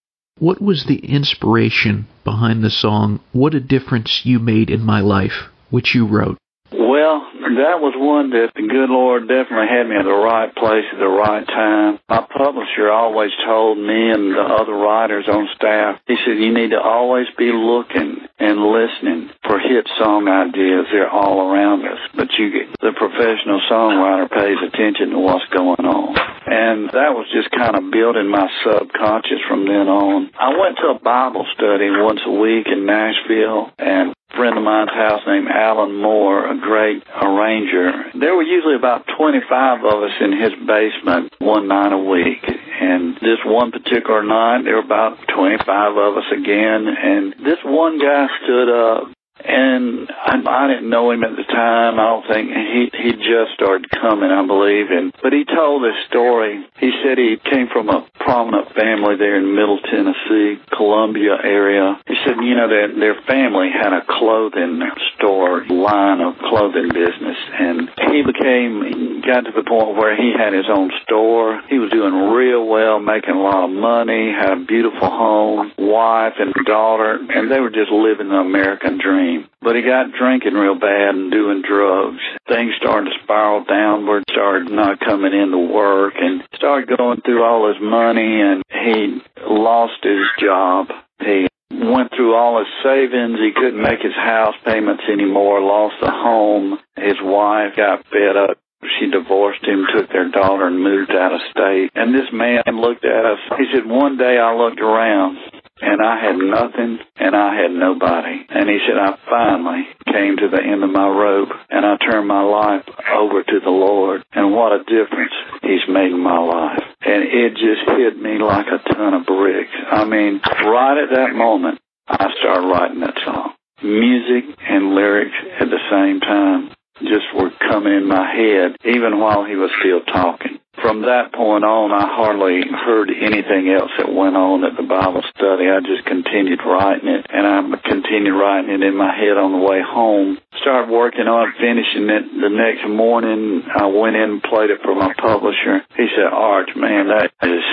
What 0.42 0.60
was 0.60 0.86
the 0.86 0.98
inspiration 1.06 2.08
behind 2.24 2.64
the 2.64 2.72
song 2.72 3.20
What 3.32 3.54
a 3.54 3.60
Difference 3.60 4.22
You 4.24 4.40
Made 4.40 4.72
in 4.72 4.84
My 4.84 5.00
Life, 5.00 5.50
which 5.70 5.94
you 5.94 6.08
wrote? 6.08 6.40
Well, 6.72 7.31
that 7.58 7.82
was 7.82 7.94
one 7.98 8.30
that 8.32 8.54
the 8.56 8.68
good 8.68 8.90
Lord 8.90 9.28
definitely 9.28 9.68
had 9.68 9.88
me 9.88 9.96
at 9.98 10.06
the 10.06 10.14
right 10.14 10.54
place 10.56 10.86
at 10.92 11.00
the 11.00 11.10
right 11.10 11.46
time. 11.48 12.00
My 12.08 12.22
publisher 12.22 12.92
always 12.92 13.32
told 13.46 13.78
me 13.78 14.12
and 14.12 14.36
the 14.36 14.44
other 14.44 14.74
writers 14.74 15.26
on 15.28 15.48
staff, 15.56 16.00
he 16.08 16.16
said, 16.26 16.38
you 16.38 16.54
need 16.54 16.72
to 16.72 16.82
always 16.82 17.28
be 17.38 17.52
looking 17.52 18.28
and 18.40 18.58
listening 18.60 19.30
for 19.44 19.60
hit 19.60 19.88
song 19.98 20.28
ideas. 20.28 20.88
They're 20.92 21.10
all 21.10 21.50
around 21.50 21.86
us. 21.86 22.00
But 22.16 22.30
you 22.38 22.52
get, 22.52 22.68
the 22.82 22.94
professional 22.94 23.62
songwriter 23.70 24.30
pays 24.30 24.58
attention 24.62 25.12
to 25.12 25.20
what's 25.20 25.46
going 25.54 25.86
on. 25.86 26.18
And 26.46 26.90
that 26.92 27.14
was 27.14 27.28
just 27.32 27.52
kind 27.52 27.76
of 27.78 27.92
building 27.92 28.28
my 28.30 28.50
subconscious 28.66 29.42
from 29.48 29.66
then 29.66 29.88
on. 29.88 30.32
I 30.38 30.58
went 30.58 30.78
to 30.78 30.94
a 30.94 31.00
Bible 31.00 31.46
study 31.54 31.90
once 31.90 32.22
a 32.26 32.32
week 32.32 32.68
in 32.68 32.86
Nashville 32.86 33.72
and 33.78 34.14
friend 34.36 34.58
of 34.58 34.63
mine's 34.63 34.91
house 34.91 35.22
named 35.28 35.48
Alan 35.48 35.96
Moore, 35.96 36.52
a 36.52 36.58
great 36.60 37.04
arranger. 37.22 38.12
There 38.13 38.36
were 38.36 38.44
usually 38.44 38.76
about 38.76 39.06
25 39.17 39.86
of 39.86 40.04
us 40.04 40.15
in 40.20 40.32
his 40.32 40.52
basement 40.65 41.34
one 41.39 41.67
night 41.67 41.94
a 41.94 41.98
week. 41.98 42.44
And 42.82 43.15
this 43.15 43.39
one 43.46 43.72
particular 43.72 44.24
night, 44.24 44.63
there 44.63 44.76
were 44.76 44.84
about 44.84 45.17
25 45.28 45.98
of 45.98 46.17
us 46.17 46.30
again. 46.32 46.88
And 46.88 47.34
this 47.46 47.60
one 47.63 48.00
guy 48.00 48.28
stood 48.44 48.70
up 48.70 49.12
and 49.46 50.10
I, 50.10 50.38
I 50.42 50.68
didn't 50.68 50.90
know 50.90 51.12
him 51.12 51.24
at 51.24 51.36
the 51.36 51.44
time. 51.44 52.00
I 52.00 52.06
don't 52.06 52.28
think 52.28 52.50
he 52.52 52.90
he 52.94 53.12
just 53.14 53.54
started 53.56 53.90
coming, 53.90 54.32
I 54.32 54.46
believe. 54.46 54.92
And 54.92 55.14
but 55.22 55.34
he 55.34 55.46
told 55.46 55.84
this 55.84 55.98
story. 56.08 56.64
He 56.80 56.92
said 57.04 57.18
he 57.18 57.38
came 57.38 57.68
from 57.72 57.90
a 57.90 58.08
prominent 58.20 58.74
family 58.74 59.18
there 59.18 59.38
in 59.38 59.56
Middle 59.56 59.80
Tennessee, 59.82 60.62
Columbia 60.76 61.38
area. 61.44 62.00
He 62.08 62.16
said, 62.26 62.38
you 62.42 62.56
know, 62.56 62.68
their 62.68 62.94
their 62.94 63.22
family 63.28 63.70
had 63.72 63.94
a 63.94 64.06
clothing 64.08 64.82
store 65.18 65.66
line 65.68 66.22
of 66.22 66.38
clothing 66.50 66.90
business, 66.94 67.38
and 67.60 67.90
he 68.12 68.24
became 68.24 69.22
got 69.22 69.46
to 69.46 69.52
the 69.52 69.64
point 69.64 69.98
where 69.98 70.16
he 70.16 70.34
had 70.38 70.54
his 70.54 70.66
own 70.70 70.92
store. 71.04 71.62
He 71.70 71.80
was 71.80 71.92
doing 71.92 72.14
real 72.34 72.66
well, 72.66 73.00
making 73.00 73.36
a 73.36 73.42
lot 73.42 73.66
of 73.66 73.72
money, 73.72 74.32
had 74.32 74.52
a 74.52 74.66
beautiful 74.66 75.10
home, 75.10 75.72
wife 75.78 76.34
and 76.40 76.54
daughter, 76.66 77.20
and 77.30 77.52
they 77.52 77.60
were 77.60 77.70
just 77.70 77.92
living 77.92 78.30
the 78.30 78.42
American 78.42 78.98
dream. 78.98 79.31
But 79.62 79.76
he 79.76 79.82
got 79.82 80.12
drinking 80.17 80.54
real 80.54 80.80
bad 80.80 81.15
and 81.15 81.32
doing 81.32 81.62
drugs. 81.67 82.22
Things 82.48 82.74
started 82.78 83.10
to 83.10 83.24
spiral 83.24 83.63
downward, 83.63 84.24
started 84.32 84.72
not 84.72 85.00
coming 85.00 85.34
into 85.34 85.58
work, 85.58 86.13
and 86.17 86.44
started 86.56 86.98
going 86.98 87.22
through 87.22 87.44
all 87.44 87.67
his 87.67 87.82
money, 87.82 88.41
and 88.41 88.63
he 88.70 89.22
lost 89.48 90.04
his 90.04 90.26
job. 90.39 90.88
He 91.20 91.48
went 91.70 92.12
through 92.15 92.36
all 92.36 92.60
his 92.60 92.72
savings. 92.84 93.39
He 93.39 93.52
couldn't 93.56 93.82
make 93.82 94.02
his 94.02 94.15
house 94.15 94.56
payments 94.65 95.04
anymore, 95.12 95.62
lost 95.62 95.96
the 96.02 96.12
home. 96.12 96.80
His 96.96 97.17
wife 97.22 97.76
got 97.76 98.06
fed 98.08 98.36
up. 98.36 98.58
She 99.00 99.12
divorced 99.12 99.63
him, 99.63 99.86
took 99.94 100.10
their 100.10 100.30
daughter, 100.30 100.65
and 100.65 100.82
moved 100.82 101.12
out 101.12 101.34
of 101.34 101.41
state. 101.52 101.91
And 101.94 102.15
this 102.15 102.30
man 102.34 102.63
looked 102.74 103.06
at 103.06 103.26
us. 103.26 103.39
He 103.58 103.65
said, 103.74 103.86
One 103.86 104.17
day 104.17 104.39
I 104.39 104.56
looked 104.56 104.82
around 104.82 105.38
and 105.82 106.02
I 106.02 106.22
had 106.22 106.38
nothing 106.38 107.00
and 107.17 107.36
I 107.36 107.56
had 107.56 107.72
nobody. 107.72 108.46
And 108.50 108.70
he 108.70 108.80
said, 108.86 108.98
I 108.98 109.17
finally 109.30 109.88
came 110.06 110.38
to 110.38 110.50
the 110.50 110.62
end 110.62 110.84
of 110.84 110.89
my 110.89 111.08
rope 111.08 111.50
and 111.70 111.86
I 111.86 111.98
turned 111.98 112.28
my 112.28 112.44
life 112.44 112.86
over 113.12 113.44
to 113.44 113.60
the 113.63 113.70
Lord. 113.70 114.24
And 114.32 114.54
what 114.54 114.74
a 114.74 114.84
difference 114.84 115.34
he's 115.62 115.88
made 115.89 116.12
in 116.13 116.20
my 116.22 116.39
life. 116.39 116.84
And 117.02 117.24
it 117.24 117.54
just 117.58 117.89
hit 117.98 118.17
me 118.17 118.38
like 118.38 118.67
a 118.67 118.94
ton 118.94 119.13
of 119.13 119.26
bricks. 119.26 119.74
I 119.91 120.06
mean, 120.06 120.41
right 120.65 121.04
at 121.04 121.15
that 121.15 121.34
moment, 121.36 121.80
I 122.08 122.28
started 122.39 122.67
writing 122.67 123.00
that 123.02 123.17
song. 123.26 123.54
Music 123.84 124.56
and 124.62 124.94
lyrics 124.94 125.36
at 125.60 125.67
the 125.70 125.82
same 125.89 126.20
time 126.20 126.70
just 127.02 127.28
were 127.36 127.52
coming 127.60 127.94
in 127.94 128.08
my 128.08 128.32
head 128.34 128.78
even 128.86 129.20
while 129.20 129.46
he 129.46 129.56
was 129.56 129.72
still 129.80 130.02
talking 130.02 130.62
from 130.82 131.04
that 131.04 131.32
point 131.32 131.64
on, 131.64 131.92
I 131.94 132.10
hardly 132.10 132.66
heard 132.66 133.12
anything 133.12 133.70
else 133.70 133.92
that 133.98 134.12
went 134.12 134.36
on 134.36 134.66
at 134.66 134.76
the 134.76 134.88
Bible 134.88 135.22
study. 135.36 135.70
I 135.70 135.80
just 135.80 136.06
continued 136.06 136.60
writing 136.66 137.08
it, 137.08 137.28
and 137.30 137.46
I 137.46 137.62
continued 137.86 138.34
writing 138.34 138.72
it 138.72 138.82
in 138.82 138.98
my 138.98 139.14
head 139.14 139.38
on 139.38 139.54
the 139.54 139.62
way 139.62 139.80
home. 139.86 140.40
Started 140.60 140.92
working 140.92 141.30
on 141.30 141.54
finishing 141.60 142.10
it 142.10 142.26
the 142.34 142.50
next 142.50 142.88
morning. 142.90 143.64
I 143.70 143.86
went 143.88 144.16
in 144.16 144.42
and 144.42 144.44
played 144.44 144.70
it 144.70 144.82
for 144.82 144.96
my 144.96 145.14
publisher. 145.14 145.86
He 145.96 146.08
said, 146.18 146.34
Arch, 146.34 146.72
man, 146.76 147.08
that 147.14 147.32
is 147.44 147.66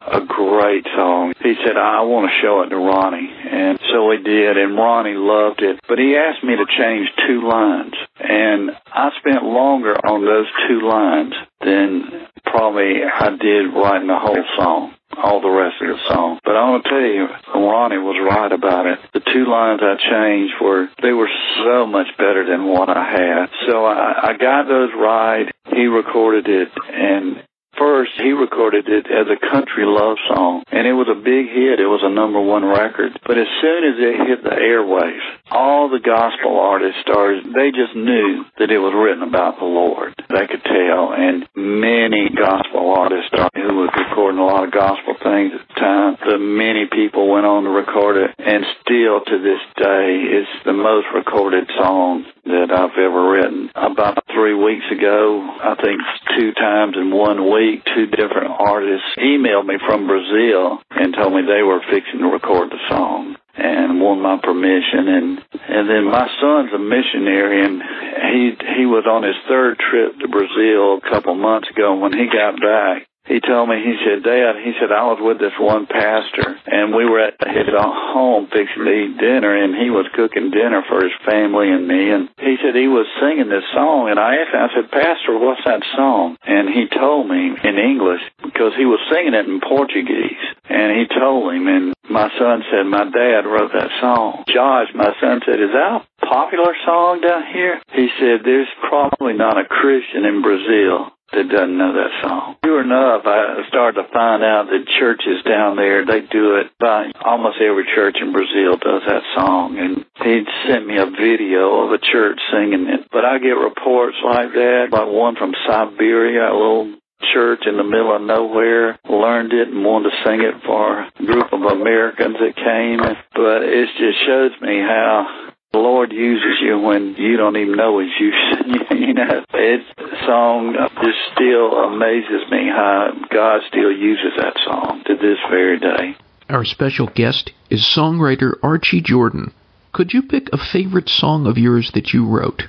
a 0.00 0.20
great 0.24 0.86
song. 0.96 1.34
He 1.42 1.54
said, 1.64 1.76
I 1.76 2.02
want 2.02 2.30
to 2.30 2.40
show 2.40 2.62
it 2.62 2.70
to 2.70 2.76
Ronnie. 2.76 3.30
And 3.50 3.80
so 3.90 4.10
he 4.12 4.22
did, 4.22 4.56
and 4.56 4.76
Ronnie 4.76 5.18
loved 5.18 5.60
it. 5.62 5.80
But 5.88 5.98
he 5.98 6.16
asked 6.16 6.44
me 6.44 6.54
to 6.54 6.66
change 6.78 7.08
two 7.26 7.42
lines. 7.48 7.94
And 8.18 8.70
I 8.86 9.10
spent 9.18 9.42
longer 9.42 9.94
on 9.94 10.24
those 10.24 10.46
two 10.68 10.86
lines 10.86 11.34
than 11.60 12.28
probably 12.44 13.02
I 13.02 13.30
did 13.30 13.74
writing 13.74 14.06
the 14.06 14.18
whole 14.18 14.44
song, 14.56 14.94
all 15.18 15.40
the 15.40 15.50
rest 15.50 15.82
of 15.82 15.88
the 15.88 15.98
song. 16.08 16.38
But 16.44 16.54
I 16.54 16.70
want 16.70 16.84
to 16.84 16.90
tell 16.90 17.00
you, 17.00 17.26
Ronnie 17.54 17.98
was 17.98 18.22
right 18.22 18.52
about 18.52 18.86
it. 18.86 18.98
The 19.14 19.20
two 19.20 19.50
lines 19.50 19.80
I 19.82 19.98
changed 19.98 20.54
were, 20.62 20.88
they 21.02 21.12
were 21.12 21.30
so 21.64 21.86
much 21.86 22.06
better 22.18 22.46
than 22.46 22.66
what 22.66 22.88
I 22.88 23.02
had. 23.02 23.46
So 23.66 23.84
I, 23.84 24.30
I 24.30 24.36
got 24.38 24.68
those 24.68 24.90
right. 24.94 25.50
He 25.74 25.86
recorded 25.86 26.46
it 26.46 26.68
and 26.92 27.42
First, 27.80 28.12
he 28.20 28.36
recorded 28.36 28.92
it 28.92 29.08
as 29.08 29.24
a 29.32 29.40
country 29.40 29.88
love 29.88 30.20
song, 30.28 30.62
and 30.68 30.84
it 30.84 30.92
was 30.92 31.08
a 31.08 31.16
big 31.16 31.48
hit. 31.48 31.80
It 31.80 31.88
was 31.88 32.04
a 32.04 32.12
number 32.12 32.36
one 32.36 32.60
record. 32.60 33.16
But 33.24 33.40
as 33.40 33.48
soon 33.64 33.80
as 33.88 33.96
it 33.96 34.28
hit 34.28 34.44
the 34.44 34.52
airwaves, 34.52 35.24
all 35.48 35.88
the 35.88 36.04
gospel 36.04 36.60
artists 36.60 37.00
started, 37.00 37.48
they 37.56 37.72
just 37.72 37.96
knew 37.96 38.44
that 38.60 38.68
it 38.68 38.76
was 38.76 38.92
written 38.92 39.24
about 39.24 39.56
the 39.56 39.64
Lord. 39.64 40.12
They 40.28 40.44
could 40.44 40.60
tell. 40.60 41.16
And 41.16 41.48
many 41.56 42.28
gospel 42.28 42.92
artists 42.92 43.32
who 43.56 43.72
was 43.72 43.88
recording 43.96 44.44
a 44.44 44.44
lot 44.44 44.68
of 44.68 44.76
gospel 44.76 45.16
things 45.16 45.56
at 45.56 45.64
the 45.64 45.80
time, 45.80 46.20
the 46.20 46.36
many 46.36 46.84
people 46.84 47.32
went 47.32 47.48
on 47.48 47.64
to 47.64 47.72
record 47.72 48.20
it. 48.20 48.36
And 48.36 48.60
still 48.84 49.24
to 49.24 49.36
this 49.40 49.64
day, 49.80 50.36
it's 50.36 50.52
the 50.68 50.76
most 50.76 51.08
recorded 51.16 51.64
song 51.80 52.28
that 52.50 52.70
I've 52.70 52.98
ever 52.98 53.30
written. 53.30 53.70
About 53.74 54.24
three 54.34 54.54
weeks 54.54 54.84
ago, 54.90 55.40
I 55.62 55.74
think 55.76 56.00
two 56.36 56.52
times 56.52 56.96
in 56.96 57.10
one 57.10 57.50
week, 57.50 57.84
two 57.94 58.06
different 58.06 58.50
artists 58.58 59.06
emailed 59.18 59.66
me 59.66 59.76
from 59.86 60.06
Brazil 60.06 60.78
and 60.90 61.14
told 61.14 61.34
me 61.34 61.42
they 61.42 61.62
were 61.62 61.80
fixing 61.90 62.20
to 62.20 62.26
record 62.26 62.70
the 62.70 62.82
song 62.88 63.36
and 63.54 64.00
won 64.00 64.22
my 64.22 64.38
permission 64.42 65.08
and 65.08 65.38
and 65.68 65.90
then 65.90 66.04
my 66.06 66.26
son's 66.40 66.72
a 66.72 66.78
missionary 66.78 67.64
and 67.66 67.82
he 68.30 68.54
he 68.78 68.86
was 68.86 69.04
on 69.10 69.22
his 69.22 69.36
third 69.48 69.76
trip 69.78 70.18
to 70.18 70.28
Brazil 70.28 70.98
a 70.98 71.10
couple 71.10 71.34
months 71.34 71.68
ago 71.68 71.96
when 71.96 72.12
he 72.12 72.26
got 72.30 72.60
back 72.60 73.09
he 73.30 73.38
told 73.38 73.70
me, 73.70 73.78
he 73.78 73.94
said, 74.02 74.26
Dad, 74.26 74.58
he 74.58 74.74
said, 74.74 74.90
I 74.90 75.06
was 75.06 75.22
with 75.22 75.38
this 75.38 75.54
one 75.54 75.86
pastor 75.86 76.58
and 76.66 76.90
we 76.90 77.06
were 77.06 77.22
at 77.22 77.38
his 77.38 77.70
home 77.70 78.50
fixing 78.50 78.82
to 78.82 78.90
eat 78.90 79.22
dinner 79.22 79.54
and 79.54 79.70
he 79.78 79.86
was 79.86 80.10
cooking 80.18 80.50
dinner 80.50 80.82
for 80.90 80.98
his 80.98 81.14
family 81.22 81.70
and 81.70 81.86
me. 81.86 82.10
And 82.10 82.26
he 82.42 82.58
said 82.58 82.74
he 82.74 82.90
was 82.90 83.06
singing 83.22 83.46
this 83.46 83.62
song 83.70 84.10
and 84.10 84.18
I 84.18 84.42
asked 84.42 84.50
him, 84.50 84.66
I 84.66 84.70
said, 84.74 84.90
Pastor, 84.90 85.38
what's 85.38 85.62
that 85.62 85.86
song? 85.94 86.42
And 86.42 86.74
he 86.74 86.90
told 86.90 87.30
me 87.30 87.54
in 87.54 87.78
English 87.78 88.26
because 88.42 88.74
he 88.74 88.82
was 88.82 88.98
singing 89.14 89.38
it 89.38 89.46
in 89.46 89.62
Portuguese. 89.62 90.42
And 90.66 90.98
he 90.98 91.06
told 91.06 91.54
him 91.54 91.70
and 91.70 91.94
my 92.10 92.34
son 92.34 92.66
said, 92.66 92.82
my 92.90 93.06
dad 93.06 93.46
wrote 93.46 93.70
that 93.78 93.94
song. 94.02 94.42
Josh, 94.50 94.90
my 94.90 95.14
son 95.22 95.38
said, 95.46 95.62
is 95.62 95.70
that 95.70 96.02
a 96.02 96.26
popular 96.26 96.74
song 96.82 97.22
down 97.22 97.46
here? 97.46 97.78
He 97.94 98.10
said, 98.18 98.42
there's 98.42 98.74
probably 98.90 99.38
not 99.38 99.54
a 99.54 99.70
Christian 99.70 100.26
in 100.26 100.42
Brazil 100.42 101.14
that 101.32 101.48
doesn't 101.48 101.78
know 101.78 101.92
that 101.94 102.12
song. 102.22 102.56
Sure 102.64 102.82
enough, 102.82 103.22
I 103.24 103.62
started 103.68 104.02
to 104.02 104.08
find 104.12 104.42
out 104.42 104.66
that 104.66 104.90
churches 104.98 105.42
down 105.46 105.76
there, 105.76 106.04
they 106.04 106.20
do 106.26 106.56
it 106.56 106.72
by 106.78 107.12
almost 107.24 107.58
every 107.62 107.86
church 107.94 108.16
in 108.20 108.32
Brazil 108.32 108.76
does 108.76 109.02
that 109.06 109.22
song. 109.36 109.78
And 109.78 110.04
he'd 110.24 110.48
sent 110.66 110.86
me 110.86 110.98
a 110.98 111.06
video 111.06 111.86
of 111.86 111.92
a 111.92 111.98
church 111.98 112.38
singing 112.50 112.86
it. 112.88 113.08
But 113.12 113.24
I 113.24 113.38
get 113.38 113.54
reports 113.54 114.16
like 114.24 114.52
that, 114.52 114.88
like 114.90 115.08
one 115.08 115.36
from 115.36 115.54
Siberia, 115.66 116.50
a 116.50 116.54
little 116.54 116.94
church 117.32 117.62
in 117.66 117.76
the 117.76 117.84
middle 117.84 118.16
of 118.16 118.22
nowhere, 118.22 118.98
learned 119.08 119.52
it 119.52 119.68
and 119.68 119.84
wanted 119.84 120.10
to 120.10 120.16
sing 120.24 120.40
it 120.40 120.54
for 120.64 121.02
a 121.02 121.10
group 121.24 121.52
of 121.52 121.62
Americans 121.62 122.36
that 122.40 122.56
came. 122.56 122.98
But 123.34 123.62
it 123.62 123.88
just 123.98 124.18
shows 124.26 124.52
me 124.60 124.80
how 124.80 125.49
the 125.72 125.78
Lord 125.78 126.12
uses 126.12 126.58
you 126.62 126.78
when 126.78 127.14
you 127.16 127.36
don't 127.36 127.56
even 127.56 127.76
know 127.76 128.00
He's 128.00 128.10
using 128.18 128.74
you. 128.74 129.06
you 129.08 129.14
know, 129.14 129.44
it 129.54 129.80
song 130.26 130.74
just 131.02 131.18
still 131.32 131.72
amazes 131.84 132.50
me 132.50 132.66
how 132.68 133.10
God 133.30 133.60
still 133.68 133.92
uses 133.92 134.32
that 134.38 134.54
song 134.64 135.02
to 135.06 135.14
this 135.14 135.38
very 135.50 135.78
day. 135.78 136.16
Our 136.48 136.64
special 136.64 137.06
guest 137.06 137.52
is 137.70 137.82
songwriter 137.82 138.54
Archie 138.62 139.00
Jordan. 139.00 139.52
Could 139.92 140.12
you 140.12 140.22
pick 140.22 140.48
a 140.52 140.58
favorite 140.58 141.08
song 141.08 141.46
of 141.46 141.58
yours 141.58 141.92
that 141.94 142.12
you 142.12 142.26
wrote? 142.26 142.64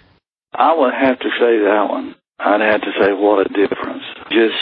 I 0.54 0.76
would 0.76 0.94
have 0.94 1.20
to 1.20 1.30
say 1.40 1.60
that 1.66 1.88
one. 1.90 2.16
I'd 2.40 2.62
have 2.62 2.82
to 2.82 2.92
say, 3.00 3.14
what 3.14 3.46
a 3.46 3.50
difference. 3.50 4.04
Just 4.30 4.56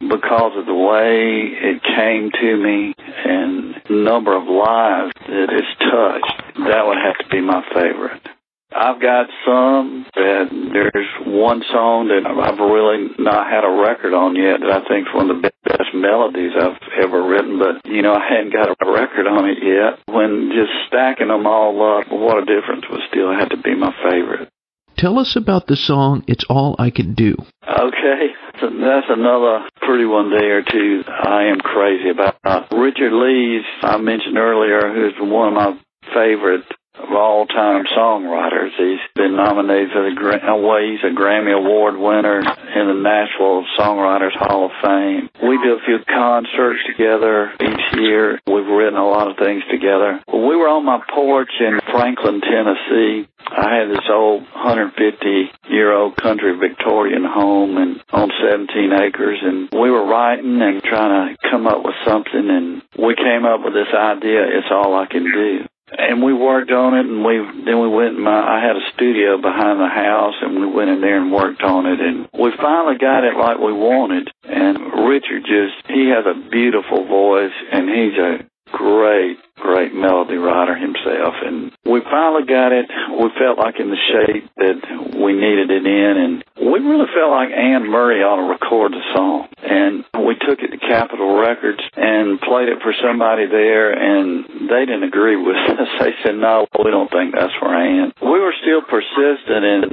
because 0.00 0.52
of 0.56 0.66
the 0.66 0.74
way 0.74 1.52
it 1.52 1.82
came 1.82 2.30
to 2.30 2.56
me 2.56 2.94
and 3.24 3.76
number 3.90 4.36
of 4.36 4.44
lives 4.48 5.12
that 5.30 5.48
it's 5.54 5.74
touched, 5.78 6.66
that 6.66 6.86
would 6.86 6.98
have 6.98 7.18
to 7.22 7.28
be 7.30 7.40
my 7.40 7.62
favorite. 7.72 8.26
I've 8.70 9.02
got 9.02 9.26
some 9.44 10.06
that 10.14 10.46
there's 10.50 11.10
one 11.26 11.62
song 11.72 12.06
that 12.06 12.22
I've 12.22 12.58
really 12.58 13.10
not 13.18 13.50
had 13.50 13.66
a 13.66 13.82
record 13.82 14.14
on 14.14 14.38
yet 14.38 14.62
that 14.62 14.70
I 14.70 14.86
think 14.86 15.10
is 15.10 15.14
one 15.14 15.30
of 15.30 15.42
the 15.42 15.50
best 15.66 15.90
melodies 15.92 16.54
I've 16.54 16.78
ever 17.02 17.18
written, 17.18 17.58
but 17.58 17.82
you 17.90 18.02
know, 18.02 18.14
I 18.14 18.22
hadn't 18.22 18.54
got 18.54 18.70
a 18.70 18.92
record 18.92 19.26
on 19.26 19.50
it 19.50 19.58
yet. 19.58 19.98
When 20.06 20.54
just 20.54 20.70
stacking 20.86 21.28
them 21.34 21.46
all 21.46 21.74
up, 21.82 22.06
what 22.14 22.38
a 22.38 22.46
difference 22.46 22.86
would 22.90 23.02
still 23.10 23.34
have 23.34 23.50
to 23.50 23.58
be 23.58 23.74
my 23.74 23.90
favorite. 24.06 24.48
Tell 24.96 25.18
us 25.18 25.34
about 25.34 25.66
the 25.66 25.76
song 25.76 26.22
It's 26.28 26.44
All 26.48 26.76
I 26.78 26.90
Can 26.90 27.14
Do. 27.14 27.34
Okay, 27.66 28.22
so 28.60 28.68
that's 28.68 29.06
another 29.08 29.68
pretty 29.80 30.04
one 30.04 30.30
there 30.30 30.62
too. 30.62 31.04
I 31.08 31.44
am 31.44 31.58
crazy 31.60 32.10
about 32.10 32.36
uh, 32.44 32.66
Richard 32.72 33.12
Leigh's. 33.12 33.64
I 33.82 33.96
mentioned 33.98 34.36
earlier, 34.36 34.92
who's 34.92 35.14
one 35.18 35.48
of 35.48 35.54
my 35.54 35.78
favorite 36.14 36.64
of 36.98 37.12
all 37.12 37.46
time 37.46 37.84
songwriters. 37.96 38.70
He's 38.76 39.00
been 39.14 39.36
nominated 39.36 39.90
for 39.92 40.02
the 40.02 40.14
well, 40.60 40.82
he's 40.82 41.00
a 41.04 41.14
Grammy 41.14 41.56
Award 41.56 41.96
winner 41.96 42.38
in 42.40 42.86
the 42.88 42.98
Nashville 43.00 43.64
Songwriters 43.78 44.36
Hall 44.36 44.66
of 44.66 44.72
Fame. 44.82 45.30
We 45.42 45.56
do 45.62 45.78
a 45.78 45.84
few 45.84 45.98
concerts 46.04 46.80
together 46.86 47.52
each 47.60 47.98
year. 47.98 48.40
We've 48.46 48.66
written 48.66 48.98
a 48.98 49.08
lot 49.08 49.30
of 49.30 49.36
things 49.38 49.62
together. 49.70 50.20
we 50.28 50.56
were 50.56 50.68
on 50.68 50.84
my 50.84 51.00
porch 51.14 51.52
in 51.60 51.80
Franklin, 51.90 52.40
Tennessee. 52.40 53.28
I 53.50 53.76
had 53.76 53.90
this 53.90 54.06
old 54.08 54.42
150 54.42 55.50
year 55.68 55.92
old 55.92 56.16
country 56.16 56.56
Victorian 56.56 57.24
home 57.24 57.76
and 57.76 58.02
on 58.12 58.30
17 58.50 58.92
acres 58.92 59.38
and 59.42 59.68
we 59.72 59.90
were 59.90 60.06
writing 60.06 60.60
and 60.62 60.82
trying 60.82 61.34
to 61.34 61.50
come 61.50 61.66
up 61.66 61.84
with 61.84 61.94
something 62.06 62.48
and 62.48 62.82
we 62.98 63.14
came 63.16 63.44
up 63.44 63.60
with 63.64 63.74
this 63.74 63.92
idea, 63.94 64.44
it's 64.46 64.70
all 64.70 64.94
I 64.94 65.06
can 65.06 65.24
do. 65.24 65.66
And 65.96 66.22
we 66.22 66.32
worked 66.32 66.70
on 66.70 66.94
it 66.94 67.06
and 67.06 67.24
we 67.24 67.38
then 67.64 67.80
we 67.80 67.88
went 67.88 68.18
my 68.18 68.38
uh, 68.38 68.44
I 68.46 68.60
had 68.60 68.76
a 68.76 68.90
studio 68.94 69.42
behind 69.42 69.80
the 69.80 69.88
house 69.90 70.34
and 70.40 70.60
we 70.60 70.66
went 70.66 70.90
in 70.90 71.00
there 71.00 71.20
and 71.20 71.32
worked 71.32 71.62
on 71.62 71.86
it 71.86 72.00
and 72.00 72.28
we 72.32 72.52
finally 72.56 72.96
got 72.98 73.24
it 73.24 73.34
like 73.34 73.58
we 73.58 73.72
wanted 73.72 74.30
and 74.44 74.78
Richard 75.08 75.42
just 75.42 75.86
he 75.88 76.10
has 76.14 76.24
a 76.26 76.48
beautiful 76.48 77.06
voice 77.06 77.52
and 77.72 77.90
he's 77.90 78.16
a 78.18 78.46
great 78.70 79.38
great 79.60 79.94
melody 79.94 80.36
writer 80.36 80.74
himself. 80.74 81.34
And 81.44 81.72
we 81.84 82.00
finally 82.00 82.48
got 82.48 82.72
it. 82.72 82.88
We 83.12 83.28
felt 83.38 83.58
like 83.58 83.78
in 83.78 83.90
the 83.90 84.02
shape 84.10 84.48
that 84.56 84.78
we 85.14 85.32
needed 85.36 85.70
it 85.70 85.84
in. 85.86 86.12
And 86.16 86.32
we 86.56 86.80
really 86.80 87.08
felt 87.12 87.30
like 87.30 87.52
Anne 87.52 87.86
Murray 87.86 88.24
ought 88.24 88.40
to 88.40 88.48
record 88.48 88.92
the 88.92 89.04
song. 89.14 89.48
And 89.62 90.04
we 90.26 90.34
took 90.40 90.60
it 90.60 90.72
to 90.72 90.78
Capitol 90.78 91.38
Records 91.38 91.80
and 91.96 92.40
played 92.40 92.68
it 92.68 92.82
for 92.82 92.94
somebody 93.04 93.46
there. 93.46 93.92
And 93.92 94.68
they 94.68 94.88
didn't 94.88 95.04
agree 95.04 95.36
with 95.36 95.56
us. 95.68 95.88
They 96.00 96.12
said 96.24 96.36
no 96.36 96.66
we 96.82 96.90
don't 96.90 97.10
think 97.10 97.34
that's 97.34 97.52
for 97.60 97.74
Anne 97.74 98.12
we 98.22 98.38
were 98.38 98.54
still 98.60 98.82
persistent. 98.82 99.64
And 99.64 99.84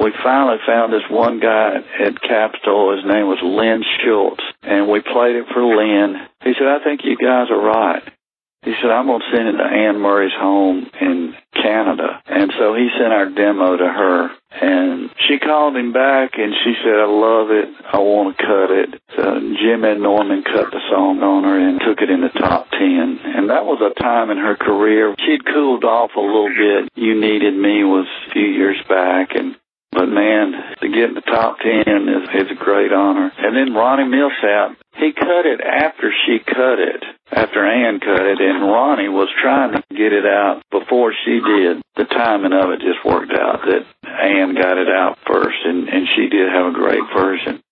we 0.00 0.12
finally 0.22 0.58
found 0.66 0.92
this 0.92 1.04
one 1.10 1.40
guy 1.40 1.76
at 2.00 2.20
Capitol. 2.20 2.96
His 2.96 3.04
name 3.04 3.26
was 3.26 3.38
Lynn 3.42 3.84
Shults. 4.00 4.42
And 4.62 4.88
we 4.88 5.00
played 5.00 5.36
it 5.36 5.46
for 5.52 5.62
Lynn. 5.62 6.16
He 6.42 6.52
said 6.56 6.68
I 6.68 6.82
think 6.82 7.00
you 7.04 7.16
guys 7.16 7.50
are 7.50 7.60
right 7.60 8.02
he 8.64 8.72
said, 8.80 8.90
I'm 8.90 9.06
going 9.06 9.20
to 9.20 9.36
send 9.36 9.48
it 9.48 9.56
to 9.58 9.64
Anne 9.64 10.00
Murray's 10.00 10.32
home 10.32 10.88
in 11.00 11.34
Canada. 11.52 12.22
And 12.26 12.52
so 12.58 12.74
he 12.74 12.88
sent 12.98 13.12
our 13.12 13.28
demo 13.28 13.76
to 13.76 13.86
her. 13.86 14.30
And 14.50 15.10
she 15.28 15.38
called 15.38 15.76
him 15.76 15.92
back 15.92 16.38
and 16.38 16.54
she 16.64 16.74
said, 16.82 16.96
I 16.96 17.06
love 17.06 17.50
it. 17.50 17.68
I 17.92 17.98
want 17.98 18.36
to 18.36 18.42
cut 18.42 18.70
it. 18.70 19.02
So 19.16 19.40
Jim 19.60 19.84
Ed 19.84 20.00
Norman 20.00 20.42
cut 20.42 20.70
the 20.70 20.80
song 20.90 21.20
on 21.22 21.44
her 21.44 21.58
and 21.58 21.80
took 21.80 22.00
it 22.00 22.10
in 22.10 22.20
the 22.20 22.28
top 22.28 22.70
10. 22.70 23.20
And 23.24 23.50
that 23.50 23.66
was 23.66 23.82
a 23.82 23.92
time 24.00 24.30
in 24.30 24.38
her 24.38 24.56
career. 24.56 25.14
She'd 25.18 25.44
cooled 25.44 25.84
off 25.84 26.10
a 26.16 26.20
little 26.20 26.48
bit. 26.48 26.90
You 26.94 27.20
Needed 27.20 27.54
Me 27.54 27.84
was 27.84 28.06
a 28.28 28.30
few 28.32 28.46
years 28.46 28.78
back. 28.88 29.34
And 29.34 29.56
but 29.94 30.08
man, 30.08 30.52
to 30.82 30.88
get 30.88 31.10
in 31.10 31.14
the 31.14 31.22
top 31.22 31.58
ten 31.62 32.08
is, 32.08 32.28
is 32.34 32.50
a 32.50 32.58
great 32.58 32.92
honor. 32.92 33.32
And 33.38 33.56
then 33.56 33.74
Ronnie 33.74 34.10
Milsap, 34.10 34.76
he 34.96 35.12
cut 35.12 35.46
it 35.46 35.60
after 35.60 36.12
she 36.26 36.38
cut 36.38 36.78
it, 36.78 37.02
after 37.32 37.64
Anne 37.64 38.00
cut 38.00 38.26
it, 38.26 38.40
and 38.40 38.62
Ronnie 38.62 39.08
was 39.08 39.28
trying 39.40 39.72
to 39.72 39.82
get 39.90 40.12
it 40.12 40.26
out 40.26 40.62
before 40.70 41.14
she 41.24 41.40
did. 41.40 41.82
The 41.96 42.04
timing 42.04 42.52
of 42.52 42.70
it 42.70 42.80
just 42.80 43.04
worked 43.04 43.32
out 43.32 43.60
that 43.66 43.86
Anne 44.02 44.54
got 44.54 44.78
it 44.78 44.88
out 44.88 45.18
first, 45.26 45.58
and, 45.64 45.88
and 45.88 46.06
she 46.14 46.28
did 46.28 46.50
have 46.50 46.66
a 46.66 46.72
great 46.72 47.04
version. 47.14 47.62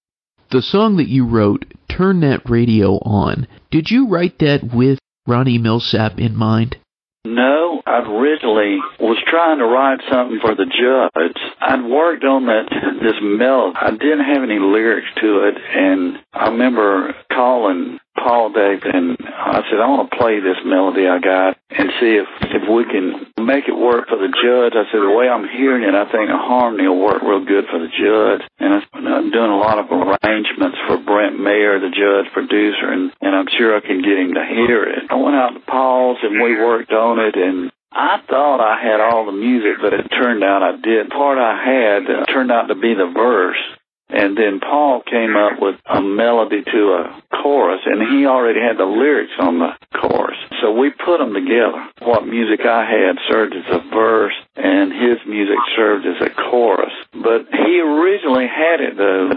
The 0.50 0.62
song 0.62 0.96
that 0.98 1.08
you 1.08 1.26
wrote, 1.26 1.64
Turn 1.88 2.20
That 2.20 2.48
Radio 2.48 2.98
On, 2.98 3.46
did 3.70 3.90
you 3.90 4.08
write 4.08 4.38
that 4.40 4.62
with 4.72 4.98
Ronnie 5.26 5.58
Milsap 5.58 6.18
in 6.18 6.36
mind? 6.36 6.76
No, 7.24 7.80
I 7.86 8.00
originally 8.00 8.78
was 8.98 9.16
trying 9.30 9.58
to 9.58 9.64
write 9.64 10.00
something 10.10 10.40
for 10.40 10.56
the 10.56 10.66
Judds. 10.66 11.38
I'd 11.60 11.84
worked 11.84 12.24
on 12.24 12.46
that 12.46 12.66
this 13.00 13.14
melody. 13.22 13.76
I 13.80 13.90
didn't 13.92 14.24
have 14.24 14.42
any 14.42 14.58
lyrics 14.58 15.06
to 15.20 15.48
it, 15.48 15.54
and 15.56 16.18
I 16.32 16.48
remember 16.48 17.14
calling 17.32 18.00
Paul 18.16 18.52
Davis 18.52 18.84
and 18.84 19.16
I 19.24 19.64
said, 19.68 19.80
I 19.80 19.88
want 19.88 20.10
to 20.10 20.16
play 20.16 20.38
this 20.38 20.60
melody 20.64 21.08
I 21.08 21.18
got 21.18 21.58
and 21.70 21.88
see 21.98 22.20
if 22.20 22.28
if 22.52 22.64
we 22.68 22.84
can 22.84 23.32
make 23.40 23.66
it 23.66 23.74
work 23.74 24.08
for 24.08 24.18
the 24.20 24.30
Judds. 24.30 24.76
I 24.76 24.84
said, 24.92 25.00
the 25.00 25.16
way 25.16 25.28
I'm 25.28 25.48
hearing 25.48 25.82
it, 25.82 25.94
I 25.94 26.06
think 26.06 26.30
a 26.30 26.38
harmony 26.38 26.86
will 26.86 27.00
work 27.00 27.22
real 27.22 27.44
good 27.44 27.66
for 27.66 27.80
the 27.80 27.90
Judds. 27.90 28.44
And 28.60 28.84
I'm 28.94 29.30
doing 29.32 29.50
a 29.50 29.58
lot 29.58 29.80
of 29.80 29.90
arrangements 29.90 30.78
for 30.86 30.98
Brent 30.98 31.40
Maher, 31.40 31.80
the 31.80 31.90
Judds 31.90 32.30
producer, 32.32 32.92
and, 32.92 33.10
and 33.20 33.34
I'm 33.34 33.48
sure 33.58 33.76
I 33.76 33.80
can 33.80 34.04
get 34.04 34.20
him 34.20 34.34
to 34.34 34.44
hear 34.44 34.84
it. 34.84 35.10
I 35.10 35.16
went 35.16 35.36
out 35.36 35.56
to 35.56 35.60
Paul's 35.60 36.18
and 36.22 36.40
we 36.40 36.56
worked 36.60 36.92
on 36.92 37.18
it 37.18 37.34
and 37.34 37.72
I 37.92 38.20
thought 38.26 38.60
I 38.60 38.80
had 38.80 39.00
all 39.00 39.26
the 39.26 39.36
music, 39.36 39.76
but 39.82 39.92
it 39.92 40.08
turned 40.08 40.42
out 40.42 40.62
I 40.62 40.80
did. 40.80 41.10
Part 41.10 41.36
I 41.36 41.60
had 41.60 42.02
uh, 42.08 42.24
turned 42.24 42.50
out 42.50 42.68
to 42.68 42.74
be 42.74 42.94
the 42.94 43.12
verse. 43.12 43.60
And 44.12 44.36
then 44.36 44.60
Paul 44.60 45.02
came 45.02 45.36
up 45.36 45.60
with 45.60 45.76
a 45.86 46.02
melody 46.02 46.62
to 46.62 46.80
a 46.92 47.22
chorus, 47.42 47.80
and 47.86 48.14
he 48.14 48.26
already 48.26 48.60
had 48.60 48.76
the 48.78 48.84
lyrics 48.84 49.32
on 49.38 49.58
the 49.58 49.72
chorus. 49.98 50.36
So 50.60 50.72
we 50.72 50.90
put 50.90 51.18
them 51.18 51.32
together. 51.32 51.88
What 52.02 52.26
music 52.26 52.66
I 52.66 52.84
had 52.84 53.16
served 53.28 53.54
as 53.54 53.64
a 53.68 53.80
verse, 53.88 54.34
and 54.56 54.92
his 54.92 55.18
music 55.26 55.56
served 55.74 56.06
as 56.06 56.20
a 56.20 56.30
chorus. 56.30 56.92
But 57.12 57.48
he 57.50 57.80
originally 57.80 58.46
had 58.46 58.80
it, 58.80 58.96
though, 58.96 59.30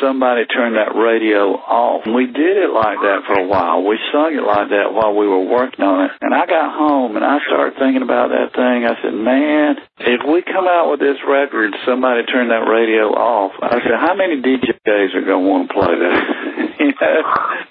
somebody 0.00 0.46
turned 0.46 0.76
that 0.76 0.94
radio 0.94 1.54
off. 1.58 2.06
We 2.06 2.26
did 2.26 2.56
it 2.56 2.70
like 2.70 2.98
that 3.02 3.26
for 3.26 3.40
a 3.40 3.46
while. 3.46 3.84
We 3.84 3.98
sung 4.12 4.34
it 4.34 4.42
like 4.42 4.70
that 4.70 4.94
while 4.94 5.14
we 5.14 5.26
were 5.26 5.44
working 5.44 5.84
on 5.84 6.06
it. 6.06 6.10
And 6.20 6.34
I 6.34 6.46
got 6.46 6.74
home 6.74 7.16
and 7.16 7.24
I 7.24 7.38
started 7.46 7.78
thinking 7.78 8.02
about 8.02 8.30
that 8.30 8.54
thing. 8.54 8.86
I 8.86 8.94
said, 9.02 9.14
man, 9.14 9.76
if 10.00 10.22
we 10.26 10.42
come 10.42 10.66
out 10.66 10.90
with 10.90 11.00
this 11.00 11.18
record, 11.26 11.74
somebody 11.86 12.24
turned 12.26 12.50
that 12.50 12.66
radio 12.66 13.10
off. 13.14 13.52
I 13.62 13.78
said, 13.82 13.98
how 13.98 14.14
many 14.14 14.40
DJs 14.40 15.14
are 15.14 15.26
going 15.26 15.44
to 15.44 15.48
want 15.48 15.68
to 15.68 15.74
play 15.74 15.94
that? 15.94 16.22
you 16.80 16.92
know? 16.94 17.18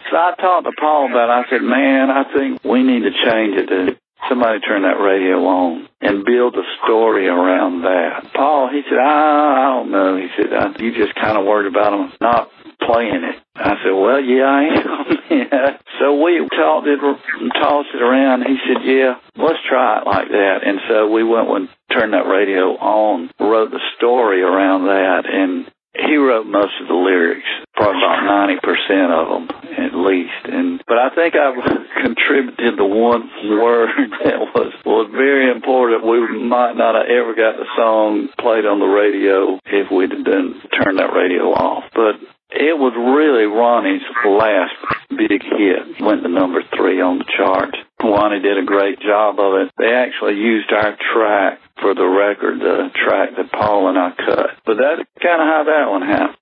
So 0.09 0.15
I 0.15 0.33
talked 0.39 0.65
to 0.65 0.73
Paul 0.79 1.09
about 1.11 1.29
it. 1.29 1.35
I 1.35 1.43
said, 1.49 1.63
man, 1.63 2.09
I 2.09 2.23
think 2.33 2.63
we 2.63 2.83
need 2.83 3.03
to 3.03 3.11
change 3.11 3.55
it 3.59 3.67
to 3.67 3.97
somebody 4.29 4.59
turn 4.59 4.83
that 4.83 4.99
radio 5.01 5.37
on 5.45 5.87
and 6.01 6.25
build 6.25 6.55
a 6.55 6.65
story 6.83 7.27
around 7.27 7.81
that. 7.81 8.33
Paul, 8.33 8.69
he 8.71 8.81
said, 8.89 8.97
I, 8.97 9.05
I 9.05 9.65
don't 9.77 9.91
know. 9.91 10.17
He 10.17 10.27
said, 10.35 10.81
you 10.81 10.93
just 10.93 11.15
kind 11.15 11.37
of 11.37 11.45
worried 11.45 11.67
about 11.67 11.93
him 11.93 12.11
not 12.21 12.49
playing 12.81 13.23
it. 13.23 13.35
I 13.55 13.73
said, 13.83 13.93
well, 13.93 14.21
yeah, 14.21 14.45
I 14.45 14.61
am. 14.77 15.05
yeah. 15.29 15.77
So 15.99 16.21
we 16.21 16.39
talked 16.49 16.87
it, 16.87 16.99
tossed 16.99 17.89
it 17.93 18.01
around. 18.01 18.43
He 18.43 18.57
said, 18.67 18.85
yeah, 18.85 19.15
let's 19.35 19.59
try 19.67 19.99
it 20.01 20.05
like 20.05 20.29
that. 20.29 20.59
And 20.65 20.79
so 20.87 21.09
we 21.09 21.23
went 21.23 21.49
and 21.49 21.69
turned 21.91 22.13
that 22.13 22.29
radio 22.29 22.77
on, 22.77 23.31
wrote 23.39 23.71
the 23.71 23.81
story 23.97 24.41
around 24.41 24.85
that, 24.85 25.23
and 25.25 25.65
he 25.97 26.15
wrote 26.15 26.45
most 26.45 26.73
of 26.81 26.87
the 26.87 26.93
lyrics, 26.93 27.47
probably 27.77 28.01
about 28.01 28.25
ninety 28.25 28.59
percent 28.59 29.13
of 29.13 29.25
them 29.29 29.45
at 29.77 29.93
least. 29.93 30.43
And 30.49 30.81
but 30.87 30.97
I 30.97 31.13
think 31.13 31.35
I've 31.37 31.61
contributed 32.03 32.77
the 32.77 32.85
one 32.85 33.29
word 33.45 33.89
that 34.25 34.39
was 34.51 34.73
was 34.85 35.07
very 35.13 35.51
important. 35.51 36.05
We 36.05 36.25
might 36.43 36.73
not 36.73 36.95
have 36.97 37.07
ever 37.07 37.37
got 37.37 37.55
the 37.55 37.69
song 37.77 38.29
played 38.39 38.65
on 38.65 38.79
the 38.79 38.89
radio 38.89 39.61
if 39.65 39.91
we'd 39.91 40.11
have 40.11 40.25
done 40.25 40.61
turned 40.73 40.99
that 40.99 41.13
radio 41.13 41.53
off. 41.53 41.85
But 41.93 42.17
it 42.49 42.79
was 42.79 42.95
really 42.95 43.45
Ronnie's 43.45 44.07
last 44.25 44.75
big 45.09 45.43
hit. 45.43 46.01
Went 46.01 46.23
to 46.23 46.29
number 46.29 46.63
three 46.75 47.01
on 47.01 47.19
the 47.19 47.29
chart. 47.37 47.75
Ronnie 48.01 48.41
did 48.41 48.57
a 48.57 48.65
great 48.65 48.99
job 48.99 49.39
of 49.39 49.61
it. 49.61 49.71
They 49.77 49.91
actually 49.91 50.35
used 50.35 50.71
our 50.71 50.95
track 51.13 51.59
for 51.81 51.93
the 51.93 52.07
record, 52.07 52.59
the 52.59 52.89
track 52.95 53.35
that 53.35 53.51
Paul 53.51 53.89
and 53.89 53.97
I 53.97 54.11
cut. 54.15 54.63
But 54.65 54.77
that's 54.77 55.03
kind 55.21 55.41
of 55.41 55.47
how 55.47 55.63
that 55.67 55.91
one 55.91 56.01
happened. 56.01 56.37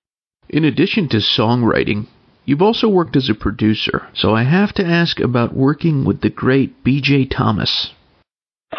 In 0.55 0.63
addition 0.63 1.09
to 1.09 1.17
songwriting, 1.17 2.07
you've 2.45 2.61
also 2.61 2.87
worked 2.87 3.17
as 3.17 3.29
a 3.29 3.35
producer, 3.35 4.07
so 4.13 4.33
I 4.33 4.43
have 4.43 4.71
to 4.75 4.85
ask 4.85 5.19
about 5.19 5.53
working 5.53 6.05
with 6.05 6.21
the 6.21 6.29
great 6.29 6.81
B.J. 6.81 7.25
Thomas. 7.25 7.91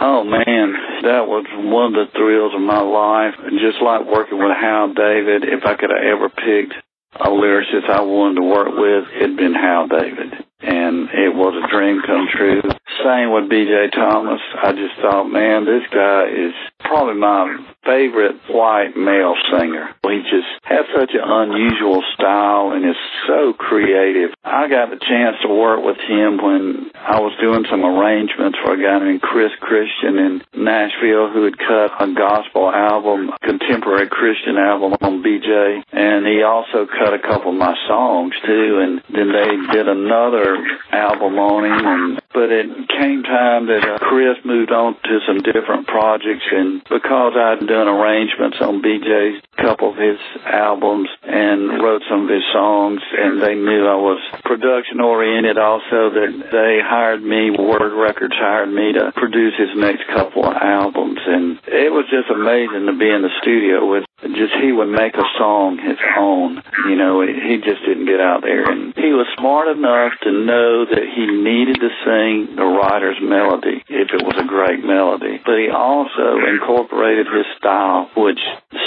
Oh 0.01 0.25
man, 0.25 0.73
that 1.03 1.29
was 1.29 1.45
one 1.69 1.93
of 1.93 1.93
the 1.93 2.09
thrills 2.17 2.55
of 2.55 2.62
my 2.62 2.81
life. 2.81 3.35
Just 3.61 3.83
like 3.85 4.07
working 4.09 4.39
with 4.39 4.57
Hal 4.59 4.95
David, 4.95 5.45
if 5.45 5.67
I 5.67 5.77
could 5.77 5.91
have 5.93 6.01
ever 6.01 6.31
picked 6.31 6.81
a 7.12 7.29
lyricist 7.29 7.91
I 7.91 8.01
wanted 8.01 8.37
to 8.37 8.49
work 8.49 8.73
with, 8.73 9.05
it'd 9.21 9.37
been 9.37 9.53
Hal 9.53 9.87
David. 9.87 10.33
And 10.61 11.11
it 11.12 11.37
was 11.37 11.53
a 11.61 11.69
dream 11.69 12.01
come 12.07 12.27
true. 12.33 12.62
Same 13.05 13.33
with 13.33 13.51
BJ 13.51 13.93
Thomas. 13.93 14.41
I 14.63 14.73
just 14.73 14.97
thought, 15.01 15.29
man, 15.29 15.65
this 15.65 15.85
guy 15.93 16.29
is 16.29 16.55
probably 16.81 17.15
my 17.21 17.57
favorite 17.85 18.37
white 18.49 18.97
male 18.97 19.35
singer. 19.53 19.95
He 20.03 20.23
just 20.23 20.49
has 20.65 20.87
such 20.97 21.11
an 21.15 21.23
unusual 21.23 22.03
style 22.15 22.73
and 22.73 22.85
is 22.85 22.97
so 23.27 23.53
creative. 23.53 24.31
I 24.45 24.69
got 24.69 24.91
the 24.91 24.99
chance 24.99 25.37
to 25.43 25.49
work 25.49 25.85
with 25.85 25.99
him 25.99 26.39
when 26.43 26.91
I 26.95 27.21
was 27.21 27.37
doing 27.41 27.67
some 27.71 27.85
arrangements 27.85 28.59
for 28.65 28.75
a 28.75 28.83
guy 28.83 28.99
named 29.05 29.23
Chris 29.23 29.53
Christian 29.61 30.19
in 30.19 30.43
Nashville 30.57 31.31
who 31.31 31.45
had 31.45 31.59
cut 31.59 32.01
a 32.01 32.13
gospel 32.15 32.71
album, 32.71 33.31
contemporary 33.43 34.09
Christian 34.09 34.57
album 34.57 34.97
on 35.01 35.23
BJ. 35.23 35.83
And 35.93 36.27
he 36.27 36.43
also 36.43 36.87
cut 36.87 37.15
a 37.15 37.21
couple 37.21 37.53
of 37.53 37.59
my 37.59 37.75
songs 37.87 38.35
too. 38.45 38.81
And 38.81 39.03
then 39.13 39.31
they 39.33 39.75
did 39.75 39.89
another 39.89 40.57
album 40.91 41.39
on 41.39 41.65
him. 41.65 41.87
And, 41.87 42.23
but 42.37 42.53
it 42.53 42.68
came 42.92 43.22
time 43.25 43.64
that 43.64 43.81
uh, 43.81 43.96
Chris 43.96 44.37
moved 44.44 44.70
on 44.70 44.92
to 45.09 45.20
some 45.27 45.40
different 45.40 45.88
projects. 45.88 46.44
And 46.53 46.85
because 46.85 47.33
I'd 47.33 47.66
done 47.66 47.88
arrangements 47.88 48.59
on 48.61 48.83
BJ's 48.83 49.40
couple 49.57 49.90
of 49.90 49.96
his 49.96 50.20
albums 50.44 51.09
and 51.25 51.81
wrote 51.81 52.03
some 52.11 52.25
of 52.25 52.31
his 52.31 52.44
songs, 52.53 53.01
and 53.16 53.40
they 53.40 53.55
knew 53.55 53.88
I 53.88 53.96
was 53.96 54.20
production 54.44 55.01
oriented 55.01 55.57
also, 55.57 56.12
that 56.12 56.33
they 56.53 56.79
hired 56.85 57.25
me, 57.25 57.51
Word 57.51 57.96
Records 57.96 58.37
hired 58.37 58.68
me 58.68 58.92
to 58.92 59.12
produce 59.16 59.55
his 59.57 59.72
next 59.75 60.07
couple 60.09 60.44
of 60.44 60.57
albums. 60.61 61.20
And 61.25 61.59
it 61.66 61.90
was 61.90 62.05
just 62.12 62.29
amazing 62.29 62.85
to 62.85 62.92
be 62.92 63.09
in 63.09 63.22
the 63.22 63.33
studio 63.40 63.88
with 63.88 64.05
just 64.22 64.55
he 64.62 64.72
would 64.72 64.88
make 64.88 65.14
a 65.14 65.29
song 65.37 65.76
his 65.76 66.00
own. 66.16 66.62
You 66.88 66.96
know, 66.96 67.20
he 67.20 67.61
just 67.61 67.85
didn't 67.85 68.07
get 68.07 68.20
out 68.20 68.40
there. 68.40 68.64
And 68.64 68.96
he 68.96 69.12
was 69.12 69.29
smart 69.37 69.68
enough 69.68 70.16
to 70.24 70.33
know 70.33 70.88
that 70.88 71.05
he 71.05 71.29
needed 71.29 71.76
to 71.76 71.90
sing 72.00 72.57
the 72.57 72.64
writer's 72.64 73.20
melody 73.20 73.85
if 73.88 74.09
it 74.12 74.24
was 74.24 74.40
a 74.40 74.48
great 74.48 74.81
melody. 74.81 75.37
But 75.44 75.61
he 75.61 75.68
also 75.68 76.40
incorporated 76.48 77.29
his 77.29 77.44
style, 77.61 78.09
which 78.16 78.40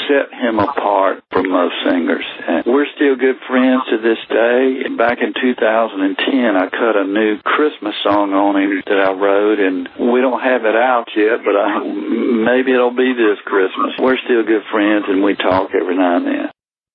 set 0.10 0.34
him 0.34 0.58
apart 0.58 1.22
from 1.30 1.54
most 1.54 1.78
singers. 1.86 2.26
And 2.26 2.66
we're 2.66 2.90
still 2.98 3.14
good 3.14 3.38
friends 3.46 3.86
to 3.94 4.02
this 4.02 4.18
day. 4.34 4.90
Back 4.98 5.22
in 5.22 5.38
2010, 5.38 6.58
I 6.58 6.66
cut 6.74 6.98
a 6.98 7.06
new 7.06 7.38
Christmas 7.46 7.94
song 8.02 8.34
on 8.34 8.58
him 8.58 8.82
that 8.82 8.98
I 8.98 9.14
wrote, 9.14 9.62
and 9.62 9.86
we 10.10 10.22
don't 10.26 10.42
have 10.42 10.66
it 10.66 10.76
out 10.76 11.14
yet, 11.14 11.46
but 11.46 11.54
I, 11.54 11.86
maybe 11.86 12.74
it'll 12.74 12.98
be 12.98 13.14
this 13.14 13.38
Christmas. 13.46 13.94
We're 14.02 14.18
still 14.26 14.42
good 14.42 14.66
friends, 14.74 15.06
and 15.08 15.19
we 15.24 15.36
talk 15.36 15.70
every 15.74 15.98
now 15.98 16.18
and 16.18 16.26
then. 16.26 16.52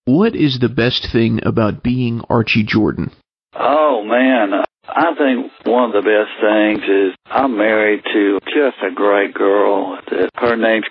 What 0.06 0.36
is 0.36 0.58
the 0.60 0.68
best 0.68 1.08
thing 1.12 1.40
about 1.44 1.82
being 1.82 2.20
Archie 2.28 2.64
Jordan? 2.64 3.10
Oh, 3.54 4.04
man. 4.04 4.64
I 4.86 5.14
think 5.16 5.50
one 5.64 5.84
of 5.84 5.92
the 5.92 6.02
best 6.02 6.30
things 6.40 6.82
is 6.84 7.14
I'm 7.26 7.56
married 7.56 8.02
to 8.12 8.38
just 8.44 8.76
a 8.82 8.94
great 8.94 9.32
girl. 9.32 9.98
Her 10.36 10.56
name's 10.56 10.84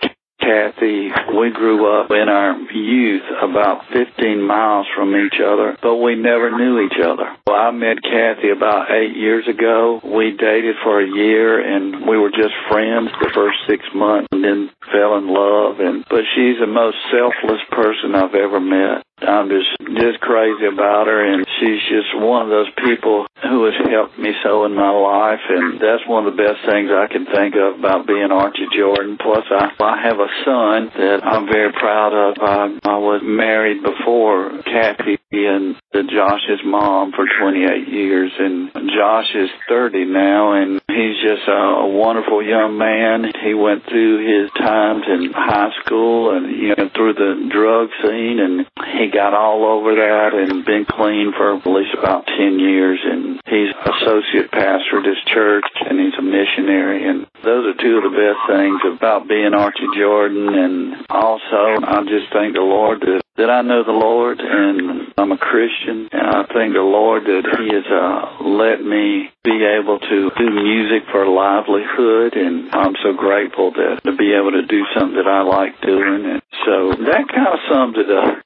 Kathy. 0.43 1.08
We 1.39 1.51
grew 1.51 1.88
up 1.88 2.12
in 2.12 2.27
our 2.27 2.60
youth 2.71 3.23
about 3.41 3.88
15 3.93 4.41
miles 4.41 4.88
from 4.95 5.15
each 5.15 5.39
other, 5.39 5.77
but 5.82 5.95
we 5.95 6.15
never 6.15 6.51
knew 6.51 6.84
each 6.84 6.99
other. 6.99 7.36
Well, 7.47 7.56
I 7.56 7.71
met 7.71 8.03
Kathy 8.03 8.51
about 8.51 8.91
eight 8.91 9.15
years 9.15 9.47
ago. 9.47 10.01
We 10.03 10.36
dated 10.36 10.75
for 10.84 11.01
a 11.01 11.08
year 11.08 11.63
and 11.63 12.06
we 12.08 12.17
were 12.17 12.32
just 12.32 12.53
friends 12.69 13.10
the 13.21 13.32
first 13.34 13.58
six 13.69 13.84
months 13.95 14.27
and 14.32 14.43
then 14.43 14.69
fell 14.91 15.17
in 15.17 15.27
love. 15.32 15.79
And, 15.79 16.03
but 16.10 16.27
she's 16.36 16.60
the 16.60 16.67
most 16.67 16.97
selfless 17.10 17.62
person 17.71 18.15
I've 18.15 18.36
ever 18.36 18.60
met. 18.60 19.06
I'm 19.28 19.50
just 19.50 19.72
just 19.98 20.20
crazy 20.22 20.66
about 20.66 21.08
her, 21.08 21.34
and 21.34 21.46
she's 21.60 21.82
just 21.90 22.16
one 22.16 22.44
of 22.44 22.50
those 22.50 22.70
people 22.84 23.26
who 23.44 23.66
has 23.66 23.76
helped 23.90 24.18
me 24.18 24.32
so 24.44 24.66
in 24.66 24.74
my 24.74 24.90
life, 24.90 25.44
and 25.50 25.80
that's 25.80 26.08
one 26.08 26.26
of 26.26 26.36
the 26.36 26.42
best 26.42 26.64
things 26.66 26.90
I 26.90 27.08
can 27.12 27.26
think 27.26 27.56
of 27.56 27.80
about 27.80 28.08
being 28.08 28.32
Archie 28.32 28.68
Jordan. 28.76 29.18
Plus, 29.18 29.44
I 29.52 29.72
I 29.80 30.02
have 30.04 30.20
a 30.20 30.32
son 30.46 30.92
that 30.96 31.20
I'm 31.24 31.48
very 31.48 31.72
proud 31.74 32.14
of. 32.14 32.38
I, 32.42 32.80
I 32.84 32.98
was 32.98 33.22
married 33.24 33.84
before 33.84 34.62
Kathy 34.64 35.20
and 35.32 35.76
the 35.92 36.04
Josh's 36.04 36.62
mom 36.64 37.12
for 37.12 37.26
28 37.26 37.88
years, 37.88 38.32
and 38.38 38.72
Josh 38.74 39.30
is 39.36 39.50
30 39.68 40.06
now, 40.06 40.54
and 40.54 40.82
he's 40.88 41.18
just 41.22 41.48
a, 41.48 41.86
a 41.86 41.88
wonderful 41.88 42.42
young 42.42 42.78
man. 42.78 43.32
He 43.44 43.54
went 43.54 43.84
through 43.86 44.24
his 44.24 44.52
times 44.54 45.04
in 45.08 45.32
high 45.34 45.72
school 45.84 46.36
and 46.36 46.52
you 46.56 46.76
know 46.76 46.90
through 46.96 47.14
the 47.14 47.50
drug 47.52 47.90
scene, 48.02 48.40
and 48.40 48.66
he 48.98 49.10
got 49.13 49.34
all 49.34 49.63
over 49.63 49.95
that 49.95 50.34
and 50.34 50.65
been 50.65 50.86
clean 50.89 51.32
for 51.38 51.56
at 51.56 51.67
least 51.67 51.93
about 51.93 52.26
10 52.26 52.60
years. 52.60 52.99
And 53.06 53.39
he's 53.45 53.69
associate 53.69 54.52
pastor 54.52 54.99
at 54.99 55.06
his 55.06 55.21
church 55.30 55.65
and 55.86 55.99
he's 56.02 56.17
a 56.17 56.26
missionary. 56.26 57.08
And 57.08 57.28
those 57.45 57.69
are 57.69 57.78
two 57.78 58.02
of 58.02 58.04
the 58.10 58.17
best 58.17 58.41
things 58.49 58.82
about 58.97 59.30
being 59.30 59.54
Archie 59.54 59.93
Jordan. 59.95 60.49
And 60.49 61.06
also, 61.10 61.78
I 61.86 62.02
just 62.10 62.34
thank 62.34 62.56
the 62.56 62.65
Lord 62.65 63.02
that 63.02 63.23
that 63.36 63.49
I 63.49 63.62
know 63.62 63.84
the 63.84 63.97
Lord 63.97 64.39
and 64.39 65.12
I'm 65.17 65.32
a 65.32 65.38
Christian 65.38 66.08
and 66.12 66.21
I 66.21 66.45
thank 66.54 66.73
the 66.73 66.86
Lord 66.86 67.26
that 67.26 67.41
He 67.41 67.65
has 67.73 67.88
uh, 67.89 68.45
let 68.45 68.78
me 68.86 69.34
be 69.43 69.58
able 69.58 69.97
to 69.97 70.30
do 70.38 70.47
music 70.54 71.10
for 71.10 71.23
a 71.23 71.34
livelihood 71.34 72.38
and 72.38 72.69
I'm 72.69 72.93
so 73.02 73.17
grateful 73.17 73.71
that 73.73 74.06
to 74.06 74.15
be 74.15 74.38
able 74.38 74.52
to 74.52 74.65
do 74.69 74.86
something 74.93 75.17
that 75.17 75.26
I 75.26 75.41
like 75.41 75.82
doing 75.82 76.30
and 76.30 76.41
so 76.65 76.93
that 76.93 77.26
kind 77.34 77.49
of 77.49 77.60
sums 77.65 77.97
it 77.97 78.10
up. 78.13 78.42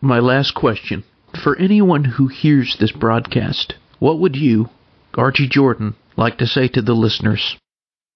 My 0.00 0.20
last 0.20 0.54
question. 0.54 1.02
For 1.42 1.58
anyone 1.58 2.04
who 2.04 2.28
hears 2.28 2.76
this 2.78 2.92
broadcast, 2.92 3.74
what 3.98 4.20
would 4.20 4.36
you, 4.36 4.68
Archie 5.16 5.48
Jordan, 5.48 5.96
like 6.16 6.38
to 6.38 6.46
say 6.46 6.68
to 6.68 6.82
the 6.82 6.94
listeners? 6.94 7.56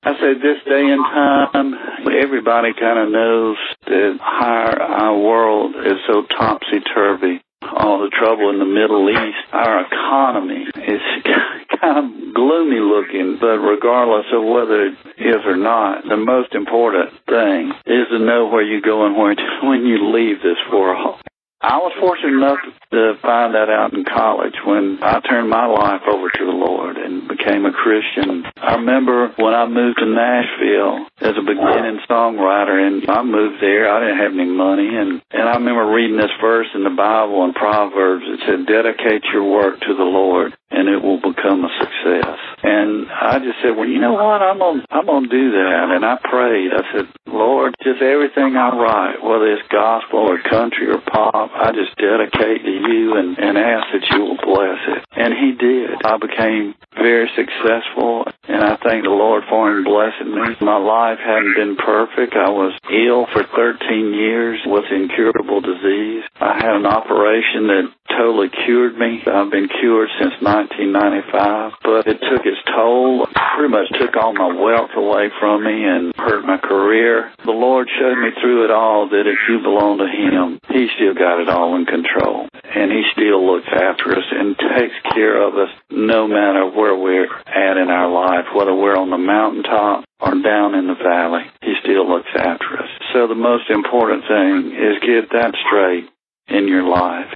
I 0.04 0.12
say 0.12 0.34
this 0.34 0.62
day 0.64 0.86
and 0.86 1.02
time, 1.04 1.74
everybody 2.22 2.72
kind 2.78 3.00
of 3.00 3.10
knows 3.10 3.56
that 3.86 4.18
our, 4.22 4.80
our 4.80 5.18
world 5.18 5.74
is 5.84 5.98
so 6.06 6.22
topsy-turvy. 6.22 7.42
All 7.62 7.98
the 7.98 8.10
trouble 8.10 8.50
in 8.50 8.60
the 8.60 8.64
Middle 8.64 9.10
East, 9.10 9.42
our 9.52 9.84
economy 9.84 10.66
is 10.86 11.02
kind 11.80 11.98
of 11.98 12.34
gloomy 12.34 12.78
looking, 12.78 13.38
but 13.40 13.58
regardless 13.58 14.26
of 14.32 14.44
whether 14.44 14.86
it 14.86 14.94
is 15.18 15.42
or 15.44 15.56
not, 15.56 16.04
the 16.04 16.16
most 16.16 16.54
important 16.54 17.10
thing 17.26 17.72
is 17.86 18.06
to 18.10 18.20
know 18.20 18.46
where 18.46 18.62
you're 18.62 18.80
going 18.80 19.18
when, 19.18 19.36
when 19.68 19.84
you 19.84 20.12
leave 20.14 20.42
this 20.42 20.62
world. 20.72 21.18
I 21.62 21.78
was 21.78 21.94
fortunate 22.02 22.34
enough 22.34 22.58
to 22.90 23.14
find 23.22 23.54
that 23.54 23.70
out 23.70 23.94
in 23.94 24.02
college 24.02 24.58
when 24.66 24.98
I 25.00 25.20
turned 25.22 25.48
my 25.48 25.66
life 25.70 26.02
over 26.10 26.26
to 26.28 26.44
the 26.44 26.58
Lord 26.58 26.96
and 26.98 27.28
became 27.28 27.64
a 27.64 27.72
Christian. 27.72 28.42
I 28.58 28.74
remember 28.82 29.30
when 29.38 29.54
I 29.54 29.70
moved 29.70 30.02
to 30.02 30.06
Nashville 30.10 31.06
as 31.22 31.38
a 31.38 31.46
beginning 31.46 32.02
songwriter 32.10 32.74
and 32.74 33.08
I 33.08 33.22
moved 33.22 33.62
there, 33.62 33.86
I 33.86 34.00
didn't 34.02 34.18
have 34.18 34.34
any 34.34 34.50
money 34.50 34.90
and, 34.90 35.22
and 35.30 35.48
I 35.48 35.54
remember 35.54 35.86
reading 35.86 36.18
this 36.18 36.34
verse 36.42 36.66
in 36.74 36.82
the 36.82 36.90
Bible 36.90 37.44
in 37.46 37.54
Proverbs. 37.54 38.26
It 38.26 38.40
said, 38.42 38.66
dedicate 38.66 39.22
your 39.32 39.46
work 39.46 39.78
to 39.86 39.94
the 39.94 40.02
Lord 40.02 40.52
and 40.72 40.88
it 40.88 40.98
will 40.98 41.20
become 41.22 41.62
a 41.62 41.70
success. 41.78 42.38
And 42.64 43.06
I 43.06 43.38
just 43.38 43.62
said, 43.62 43.76
well, 43.76 43.86
you 43.86 44.00
know 44.00 44.14
what? 44.14 44.42
I'm 44.42 44.58
gonna 44.58 44.84
I'm 44.90 45.06
gonna 45.06 45.28
do 45.28 45.52
that. 45.52 45.94
And 45.94 46.04
I 46.04 46.16
prayed. 46.18 46.74
I 46.74 46.82
said, 46.90 47.06
Lord, 47.32 47.74
just 47.82 48.02
everything 48.02 48.56
I 48.56 48.76
write, 48.76 49.24
whether 49.24 49.48
it's 49.52 49.66
gospel 49.68 50.20
or 50.20 50.38
country 50.42 50.88
or 50.90 51.00
pop, 51.00 51.50
I 51.54 51.72
just 51.72 51.96
dedicate 51.96 52.62
to 52.64 52.70
you 52.70 53.16
and 53.16 53.38
and 53.38 53.58
ask 53.58 53.86
that 53.92 54.04
you 54.12 54.20
will 54.20 54.40
bless 54.44 54.78
it. 54.88 55.00
And 55.16 55.32
He 55.32 55.52
did. 55.56 56.04
I 56.04 56.16
became 56.18 56.74
very 56.94 57.30
successful, 57.34 58.28
and 58.48 58.62
I 58.62 58.76
thank 58.84 59.04
the 59.04 59.10
Lord 59.10 59.44
for 59.48 59.70
Him 59.70 59.84
blessing 59.84 60.34
me. 60.34 60.56
My 60.60 60.76
life 60.76 61.18
hadn't 61.18 61.56
been 61.56 61.76
perfect. 61.76 62.34
I 62.36 62.50
was 62.50 62.76
ill 62.92 63.26
for 63.32 63.44
13 63.44 64.14
years 64.14 64.60
with 64.66 64.84
incurable 64.92 65.60
disease. 65.60 66.24
I 66.36 66.54
had 66.60 66.76
an 66.76 66.86
operation 66.86 67.66
that 67.72 67.92
totally 68.16 68.50
cured 68.64 68.96
me. 68.98 69.22
I've 69.26 69.50
been 69.50 69.68
cured 69.68 70.10
since 70.20 70.34
1995, 70.42 71.72
but 71.82 72.06
it 72.06 72.20
took 72.20 72.44
its 72.44 72.60
toll. 72.68 73.26
Pretty 73.56 73.72
much 73.72 73.88
took 73.98 74.16
all 74.16 74.32
my 74.32 74.52
wealth 74.52 74.90
away 74.96 75.30
from 75.40 75.64
me 75.64 75.84
and 75.84 76.12
hurt 76.16 76.44
my 76.44 76.58
career. 76.58 77.21
The 77.44 77.52
Lord 77.52 77.88
showed 77.88 78.18
me 78.18 78.30
through 78.40 78.64
it 78.64 78.70
all 78.70 79.08
that 79.08 79.26
if 79.26 79.38
you 79.48 79.62
belong 79.62 79.98
to 79.98 80.08
Him, 80.08 80.58
He 80.68 80.88
still 80.96 81.14
got 81.14 81.40
it 81.40 81.48
all 81.48 81.76
in 81.76 81.86
control. 81.86 82.48
And 82.64 82.90
He 82.90 83.02
still 83.12 83.44
looks 83.44 83.68
after 83.68 84.16
us 84.16 84.28
and 84.30 84.56
takes 84.58 84.94
care 85.14 85.40
of 85.40 85.54
us 85.54 85.70
no 85.90 86.26
matter 86.26 86.70
where 86.70 86.96
we're 86.96 87.30
at 87.46 87.76
in 87.76 87.90
our 87.90 88.10
life, 88.10 88.46
whether 88.54 88.74
we're 88.74 88.96
on 88.96 89.10
the 89.10 89.18
mountaintop 89.18 90.04
or 90.20 90.34
down 90.40 90.74
in 90.74 90.86
the 90.86 90.98
valley. 91.02 91.44
He 91.62 91.74
still 91.82 92.08
looks 92.08 92.30
after 92.34 92.78
us. 92.78 92.90
So 93.12 93.26
the 93.26 93.34
most 93.34 93.70
important 93.70 94.24
thing 94.26 94.72
is 94.72 95.02
get 95.02 95.30
that 95.32 95.54
straight 95.66 96.08
in 96.48 96.68
your 96.68 96.88
life 96.88 97.32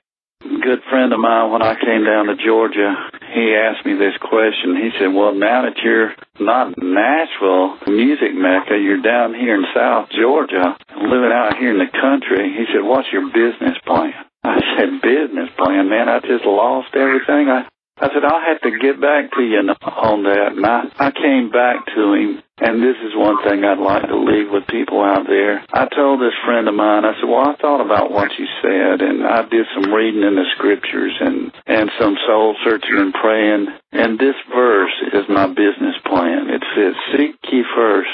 good 0.63 0.83
friend 0.91 1.13
of 1.13 1.21
mine 1.21 1.51
when 1.51 1.63
I 1.63 1.75
came 1.75 2.05
down 2.05 2.27
to 2.27 2.37
Georgia, 2.37 2.95
he 3.35 3.55
asked 3.55 3.85
me 3.85 3.95
this 3.95 4.17
question. 4.21 4.77
He 4.77 4.91
said, 4.99 5.13
Well, 5.13 5.35
now 5.35 5.63
that 5.63 5.79
you're 5.83 6.15
not 6.41 6.75
Nashville, 6.79 7.79
music 7.87 8.35
mecca, 8.35 8.79
you're 8.79 9.03
down 9.03 9.35
here 9.35 9.55
in 9.55 9.65
South 9.75 10.09
Georgia, 10.11 10.77
living 10.97 11.33
out 11.33 11.57
here 11.59 11.73
in 11.73 11.79
the 11.79 11.91
country. 11.91 12.55
He 12.55 12.65
said, 12.73 12.85
What's 12.87 13.09
your 13.13 13.27
business 13.29 13.79
plan? 13.85 14.15
I 14.45 14.61
said, 14.77 15.03
Business 15.03 15.51
plan, 15.59 15.89
man. 15.89 16.09
I 16.09 16.21
just 16.21 16.45
lost 16.45 16.95
everything. 16.95 17.49
I 17.49 17.69
I 17.99 18.09
said, 18.13 18.25
I'll 18.25 18.45
have 18.45 18.61
to 18.61 18.79
get 18.79 19.01
back 19.01 19.33
to 19.33 19.43
you 19.43 19.57
on 19.57 20.23
that. 20.25 20.53
And 20.53 20.67
I, 20.67 20.85
I 20.99 21.11
came 21.13 21.51
back 21.51 21.87
to 21.97 22.13
him, 22.13 22.43
and 22.59 22.83
this 22.83 22.97
is 23.05 23.13
one 23.15 23.43
thing 23.45 23.65
I'd 23.65 23.79
like 23.79 24.09
to 24.09 24.17
leave 24.17 24.51
with 24.51 24.67
people 24.67 25.03
out 25.03 25.27
there. 25.27 25.65
I 25.73 25.87
told 25.95 26.21
this 26.21 26.37
friend 26.45 26.69
of 26.69 26.75
mine, 26.75 27.05
I 27.05 27.13
said, 27.21 27.29
well, 27.29 27.49
I 27.49 27.57
thought 27.57 27.85
about 27.85 28.11
what 28.11 28.31
you 28.39 28.47
said, 28.63 29.03
and 29.03 29.27
I 29.27 29.43
did 29.49 29.67
some 29.75 29.93
reading 29.93 30.23
in 30.23 30.37
the 30.37 30.49
scriptures 30.57 31.13
and, 31.21 31.53
and 31.67 31.91
some 32.01 32.17
soul 32.27 32.57
searching 32.65 32.97
and 32.97 33.13
praying, 33.13 33.67
and 33.93 34.19
this 34.19 34.37
verse 34.49 34.95
is 35.13 35.29
my 35.29 35.47
business 35.49 35.97
plan. 36.07 36.49
It 36.49 36.65
says, 36.75 36.95
seek 37.13 37.37
ye 37.53 37.65
first 37.75 38.11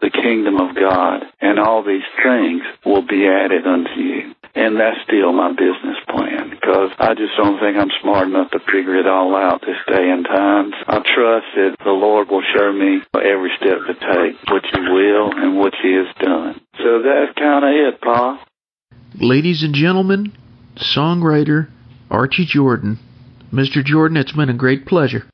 the 0.00 0.10
kingdom 0.10 0.60
of 0.60 0.74
God, 0.74 1.22
and 1.40 1.58
all 1.58 1.82
these 1.82 2.06
things 2.22 2.62
will 2.84 3.06
be 3.06 3.26
added 3.26 3.66
unto 3.66 4.00
you. 4.00 4.34
And 4.54 4.78
that's 4.78 5.02
still 5.02 5.32
my 5.32 5.50
business 5.50 5.98
plan 6.08 6.50
because 6.50 6.92
I 6.98 7.14
just 7.14 7.34
don't 7.36 7.58
think 7.58 7.76
I'm 7.76 7.90
smart 8.00 8.28
enough 8.28 8.52
to 8.52 8.60
figure 8.60 8.96
it 8.96 9.06
all 9.06 9.34
out 9.34 9.60
this 9.62 9.78
day 9.88 10.10
and 10.10 10.24
time. 10.24 10.72
I 10.86 11.02
trust 11.02 11.46
that 11.56 11.76
the 11.82 11.90
Lord 11.90 12.28
will 12.28 12.44
show 12.54 12.72
me 12.72 13.02
every 13.14 13.50
step 13.56 13.78
to 13.86 13.94
take, 13.94 14.38
which 14.50 14.66
He 14.72 14.80
will 14.80 15.32
and 15.34 15.58
which 15.58 15.74
He 15.82 15.94
has 15.94 16.14
done. 16.20 16.60
So 16.78 17.02
that's 17.02 17.36
kind 17.36 17.64
of 17.64 17.94
it, 17.94 18.00
Pa. 18.00 18.44
Ladies 19.20 19.64
and 19.64 19.74
gentlemen, 19.74 20.32
songwriter 20.76 21.68
Archie 22.10 22.46
Jordan. 22.46 22.98
Mr. 23.52 23.84
Jordan, 23.84 24.16
it's 24.16 24.32
been 24.32 24.50
a 24.50 24.54
great 24.54 24.86
pleasure. 24.86 25.28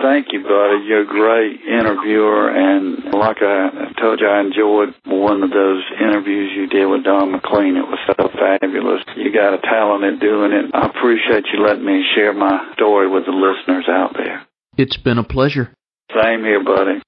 Thank 0.00 0.28
you, 0.30 0.42
buddy. 0.42 0.86
You're 0.86 1.02
a 1.02 1.06
great 1.06 1.60
interviewer, 1.66 2.50
and 2.50 3.12
like 3.12 3.38
I 3.42 3.90
told 4.00 4.20
you, 4.20 4.28
I 4.28 4.40
enjoyed 4.40 4.94
one 5.06 5.42
of 5.42 5.50
those 5.50 5.82
interviews 5.98 6.52
you 6.54 6.68
did 6.68 6.86
with 6.86 7.02
Don 7.02 7.32
McLean. 7.32 7.76
It 7.76 7.82
was 7.82 7.98
so 8.06 8.28
fabulous. 8.30 9.02
You 9.16 9.32
got 9.32 9.54
a 9.54 9.58
talent 9.58 10.04
at 10.04 10.20
doing 10.20 10.52
it. 10.52 10.70
I 10.72 10.86
appreciate 10.86 11.46
you 11.52 11.64
letting 11.66 11.84
me 11.84 12.04
share 12.14 12.32
my 12.32 12.72
story 12.74 13.10
with 13.10 13.26
the 13.26 13.32
listeners 13.32 13.86
out 13.88 14.14
there. 14.14 14.46
It's 14.76 14.96
been 14.96 15.18
a 15.18 15.24
pleasure. 15.24 15.74
Same 16.14 16.44
here, 16.44 16.62
buddy. 16.62 17.02